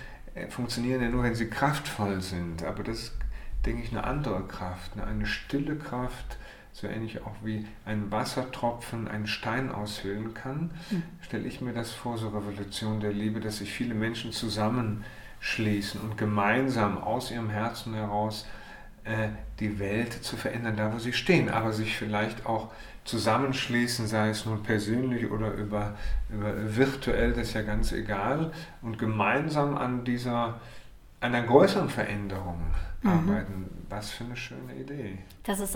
funktionieren 0.50 1.02
ja 1.02 1.10
nur, 1.10 1.24
wenn 1.24 1.36
sie 1.36 1.50
kraftvoll 1.50 2.22
sind, 2.22 2.64
aber 2.64 2.84
das 2.84 3.00
ist, 3.00 3.14
denke 3.66 3.84
ich, 3.84 3.92
eine 3.92 4.04
andere 4.04 4.44
Kraft, 4.48 4.96
ne? 4.96 5.04
eine 5.04 5.26
stille 5.26 5.76
Kraft, 5.76 6.38
so 6.72 6.88
ähnlich 6.88 7.22
auch 7.24 7.36
wie 7.44 7.68
ein 7.86 8.12
Wassertropfen 8.12 9.08
einen 9.08 9.28
Stein 9.28 9.72
aushöhlen 9.72 10.34
kann, 10.34 10.72
mhm. 10.92 11.04
stelle 11.22 11.48
ich 11.48 11.62
mir 11.62 11.74
das 11.74 11.92
vor, 11.92 12.18
so 12.18 12.30
Revolution 12.30 13.00
der 13.00 13.12
Liebe, 13.12 13.40
dass 13.40 13.58
sich 13.58 13.72
viele 13.72 13.96
Menschen 13.96 14.32
zusammenschließen 14.32 16.00
und 16.00 16.18
gemeinsam 16.18 16.98
aus 16.98 17.32
ihrem 17.32 17.50
Herzen 17.50 17.94
heraus 17.94 18.46
äh, 18.46 18.59
die 19.60 19.80
Welt 19.80 20.14
zu 20.14 20.38
verändern, 20.38 20.78
da 20.78 20.94
wo 20.94 21.00
sie 21.00 21.14
stehen, 21.14 21.50
aber 21.50 21.74
sich 21.74 21.98
vielleicht 21.98 22.46
auch 22.46 22.70
zusammenschließen, 23.06 24.08
sei 24.08 24.30
es 24.30 24.46
nun 24.46 24.62
persönlich 24.62 25.32
oder 25.32 25.52
über, 25.54 25.96
über 26.30 26.54
virtuell, 26.76 27.34
das 27.34 27.50
ist 27.50 27.54
ja 27.56 27.64
ganz 27.64 27.92
egal, 27.92 28.52
und 28.82 29.00
gemeinsam 29.00 29.78
an 29.78 30.06
dieser 30.06 30.60
einer 31.22 31.42
größeren 31.42 31.90
Veränderung 31.90 32.62
mhm. 33.02 33.10
arbeiten. 33.10 33.70
Was 33.90 34.12
für 34.12 34.24
eine 34.24 34.38
schöne 34.38 34.76
Idee. 34.76 35.18
Das 35.44 35.60
ist 35.60 35.76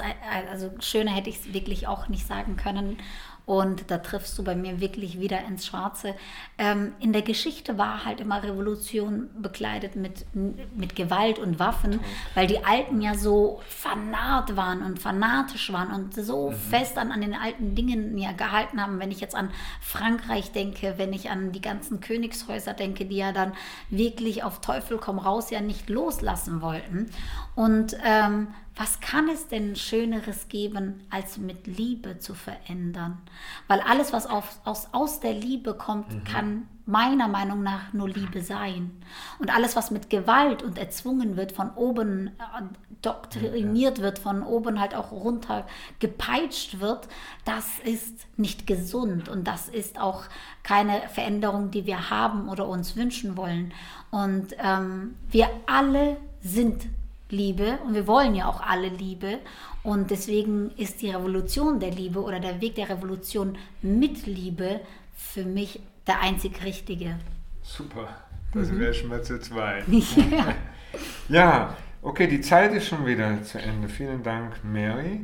also 0.52 0.72
schöner 0.80 1.16
hätte 1.16 1.32
ich 1.32 1.40
es 1.40 1.54
wirklich 1.54 1.88
auch 1.88 2.08
nicht 2.08 2.28
sagen 2.28 2.58
können. 2.58 2.98
Und 3.46 3.92
da 3.92 3.98
triffst 3.98 4.38
du 4.38 4.44
bei 4.44 4.56
mir 4.56 4.80
wirklich 4.80 5.20
wieder 5.20 5.44
ins 5.46 5.66
Schwarze. 5.66 6.16
Ähm, 6.58 6.94
in 7.00 7.12
der 7.12 7.24
Geschichte 7.24 7.78
war 7.78 8.06
halt 8.06 8.22
immer 8.22 8.42
Revolution 8.42 9.30
bekleidet 9.38 9.98
mit, 9.98 10.26
mit 10.34 10.96
Gewalt 10.96 11.40
und 11.40 11.60
Waffen, 11.60 12.00
weil 12.36 12.48
die 12.48 12.64
Alten 12.64 13.02
ja 13.02 13.16
so 13.16 13.62
fanat 13.68 14.56
waren 14.56 14.82
und 14.82 15.00
fanatisch 15.00 15.74
waren 15.74 15.92
und 15.92 16.16
so 16.16 16.52
mhm. 16.52 16.56
fest 16.56 16.98
an, 16.98 17.12
an 17.12 17.20
den 17.20 17.34
alten 17.34 17.76
Dingen 17.76 18.18
ja 18.18 18.32
gehalten 18.32 18.82
haben. 18.82 19.00
Wenn 19.00 19.12
ich 19.12 19.20
jetzt 19.20 19.36
an 19.36 19.52
Frankreich 19.82 20.54
denke, 20.54 20.94
wenn 20.98 21.12
ich 21.12 21.30
an 21.30 21.52
die 21.52 21.62
ganzen 21.62 22.00
Königshäuser 22.00 22.74
denke, 22.74 23.06
die 23.06 23.18
ja 23.18 23.34
dann 23.34 23.54
wirklich 23.90 24.44
auf 24.44 24.62
Teufel 24.62 24.98
komm 24.98 25.20
raus 25.20 25.50
ja 25.50 25.60
nicht 25.60 25.90
loslassen 25.90 26.62
wollten. 26.62 27.10
Und 27.56 27.96
ähm, 28.04 28.48
was 28.76 29.00
kann 29.00 29.30
es 29.30 29.48
denn 29.48 29.76
Schöneres 29.76 30.48
geben, 30.48 31.06
als 31.12 31.38
mit 31.38 31.68
Liebe 31.68 32.18
zu 32.18 32.34
verändern? 32.34 33.22
Weil 33.68 33.82
alles, 33.82 34.14
was 34.14 34.26
auf, 34.26 34.60
aus, 34.64 34.88
aus 34.92 35.20
der 35.20 35.34
Liebe 35.34 35.76
kommt, 35.76 36.12
mhm. 36.12 36.24
kann 36.24 36.68
meiner 36.86 37.28
Meinung 37.28 37.62
nach 37.62 37.94
nur 37.94 38.10
Liebe 38.10 38.42
sein. 38.42 38.92
Und 39.40 39.56
alles, 39.56 39.76
was 39.76 39.92
mit 39.92 40.10
Gewalt 40.10 40.64
und 40.64 40.78
erzwungen 40.80 41.38
wird, 41.38 41.52
von 41.52 41.70
oben 41.76 42.28
äh, 42.28 42.64
doktriniert 43.04 44.02
wird, 44.02 44.18
von 44.18 44.42
oben 44.42 44.80
halt 44.80 44.96
auch 44.96 45.12
runter 45.12 45.68
gepeitscht 46.00 46.80
wird, 46.80 47.08
das 47.46 47.66
ist 47.84 48.26
nicht 48.38 48.66
gesund 48.66 49.30
und 49.30 49.48
das 49.48 49.70
ist 49.70 50.00
auch 50.00 50.24
keine 50.64 51.02
Veränderung, 51.10 51.70
die 51.70 51.86
wir 51.86 52.10
haben 52.10 52.50
oder 52.50 52.68
uns 52.68 52.96
wünschen 52.96 53.38
wollen. 53.38 53.72
Und 54.10 54.56
ähm, 54.58 55.16
wir 55.30 55.50
alle 55.68 56.18
sind 56.42 56.86
Liebe 57.34 57.80
und 57.86 57.94
wir 57.94 58.08
wollen 58.08 58.36
ja 58.36 58.48
auch 58.48 58.62
alle 58.62 58.88
Liebe. 58.88 59.40
Und 59.84 60.12
deswegen 60.12 60.72
ist 60.78 61.02
die 61.02 61.10
Revolution 61.10 61.80
der 61.80 61.92
Liebe 61.92 62.22
oder 62.22 62.40
der 62.40 62.62
Weg 62.62 62.76
der 62.76 62.90
Revolution 62.90 63.58
mit 63.82 64.26
Liebe 64.26 64.80
für 65.16 65.44
mich 65.44 65.82
der 66.08 66.22
einzig 66.22 66.64
richtige. 66.64 67.18
Super, 67.62 68.08
da 68.54 68.64
sind 68.64 68.78
mhm. 68.78 68.82
wir 68.82 68.94
schon 68.94 69.10
mal 69.10 69.24
zu 69.24 69.40
zweit. 69.40 69.86
Ja. 70.32 70.56
ja, 71.28 71.78
okay, 72.04 72.28
die 72.28 72.42
Zeit 72.42 72.72
ist 72.74 72.88
schon 72.88 73.06
wieder 73.06 73.42
zu 73.44 73.60
Ende. 73.60 73.90
Vielen 73.90 74.22
Dank, 74.22 74.64
Mary, 74.64 75.22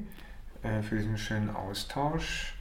äh, 0.63 0.81
für 0.81 0.95
diesen 0.97 1.17
schönen 1.17 1.55
Austausch. 1.55 2.55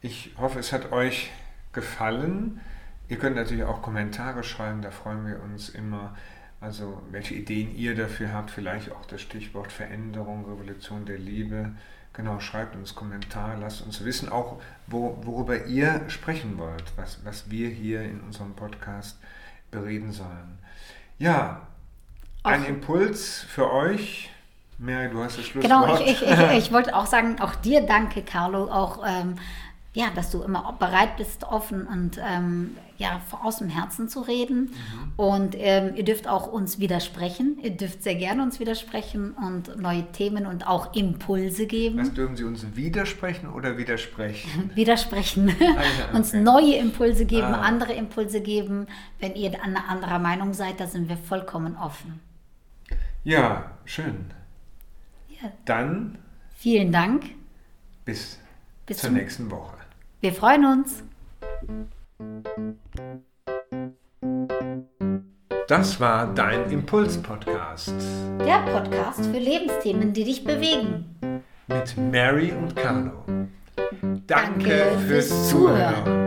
Ich 0.00 0.32
hoffe, 0.36 0.58
es 0.58 0.72
hat 0.72 0.90
euch 0.90 1.30
gefallen. 1.72 2.60
Ihr 3.08 3.18
könnt 3.18 3.36
natürlich 3.36 3.64
auch 3.64 3.80
Kommentare 3.80 4.42
schreiben, 4.42 4.82
da 4.82 4.90
freuen 4.90 5.26
wir 5.26 5.40
uns 5.42 5.68
immer. 5.68 6.16
Also 6.62 7.02
welche 7.10 7.34
Ideen 7.34 7.76
ihr 7.76 7.96
dafür 7.96 8.32
habt, 8.32 8.52
vielleicht 8.52 8.92
auch 8.92 9.04
das 9.06 9.20
Stichwort 9.20 9.72
Veränderung, 9.72 10.44
Revolution 10.44 11.04
der 11.04 11.18
Liebe. 11.18 11.72
Genau, 12.12 12.38
schreibt 12.38 12.76
uns 12.76 12.94
Kommentare, 12.94 13.58
lasst 13.58 13.82
uns 13.82 14.04
wissen, 14.04 14.28
auch 14.28 14.60
wo, 14.86 15.18
worüber 15.22 15.66
ihr 15.66 16.02
sprechen 16.08 16.58
wollt, 16.58 16.84
was, 16.94 17.24
was 17.24 17.50
wir 17.50 17.68
hier 17.68 18.02
in 18.02 18.20
unserem 18.20 18.54
Podcast 18.54 19.18
bereden 19.72 20.12
sollen. 20.12 20.58
Ja, 21.18 21.66
ein 22.44 22.64
Impuls 22.64 23.44
für 23.48 23.72
euch. 23.72 24.30
Mary, 24.78 25.10
du 25.10 25.22
hast 25.22 25.38
das 25.38 25.46
Schlusswort. 25.46 25.64
Genau, 25.64 26.00
ich, 26.00 26.22
ich, 26.22 26.22
ich, 26.22 26.52
ich 26.58 26.72
wollte 26.72 26.94
auch 26.94 27.06
sagen, 27.06 27.40
auch 27.40 27.56
dir 27.56 27.84
danke, 27.84 28.22
Carlo, 28.22 28.70
auch 28.70 29.04
ähm, 29.04 29.34
ja, 29.94 30.10
dass 30.14 30.30
du 30.30 30.42
immer 30.42 30.74
bereit 30.78 31.18
bist, 31.18 31.44
offen 31.44 31.86
und 31.86 32.18
ähm, 32.18 32.76
ja, 32.96 33.20
aus 33.42 33.58
dem 33.58 33.68
Herzen 33.68 34.08
zu 34.08 34.20
reden. 34.20 34.70
Mhm. 34.70 35.12
Und 35.16 35.54
ähm, 35.58 35.94
ihr 35.96 36.04
dürft 36.04 36.26
auch 36.28 36.46
uns 36.46 36.78
widersprechen. 36.78 37.58
Ihr 37.62 37.72
dürft 37.72 38.02
sehr 38.02 38.14
gerne 38.14 38.42
uns 38.42 38.58
widersprechen 38.58 39.32
und 39.32 39.76
neue 39.78 40.10
Themen 40.12 40.46
und 40.46 40.66
auch 40.66 40.94
Impulse 40.94 41.66
geben. 41.66 41.98
Was 41.98 42.14
dürfen 42.14 42.36
Sie 42.36 42.44
uns 42.44 42.64
widersprechen 42.74 43.50
oder 43.50 43.76
widersprechen? 43.76 44.70
widersprechen. 44.74 45.54
Ah, 45.60 45.62
ja, 45.62 45.70
okay. 46.08 46.16
uns 46.16 46.32
neue 46.32 46.76
Impulse 46.76 47.26
geben, 47.26 47.48
ah. 47.48 47.60
andere 47.60 47.92
Impulse 47.92 48.40
geben. 48.40 48.86
Wenn 49.20 49.34
ihr 49.34 49.62
an 49.62 49.76
anderer 49.76 50.20
Meinung 50.20 50.54
seid, 50.54 50.80
da 50.80 50.86
sind 50.86 51.10
wir 51.10 51.18
vollkommen 51.18 51.76
offen. 51.76 52.20
Ja, 53.24 53.72
schön. 53.84 54.30
Ja. 55.28 55.52
Dann. 55.66 56.16
Vielen 56.56 56.92
Dank. 56.92 57.24
Bis, 58.06 58.38
bis 58.86 58.98
zur 58.98 59.10
nächsten 59.10 59.50
Woche. 59.50 59.81
Wir 60.22 60.32
freuen 60.32 60.64
uns. 60.64 61.02
Das 65.66 65.98
war 65.98 66.32
dein 66.32 66.70
Impuls-Podcast. 66.70 67.92
Der 68.38 68.60
Podcast 68.72 69.26
für 69.26 69.38
Lebensthemen, 69.38 70.12
die 70.12 70.22
dich 70.22 70.44
bewegen. 70.44 71.42
Mit 71.66 71.96
Mary 71.96 72.52
und 72.52 72.76
Carlo. 72.76 73.24
Danke, 74.28 74.28
Danke 74.28 74.98
fürs 75.08 75.48
Zuhören. 75.50 76.22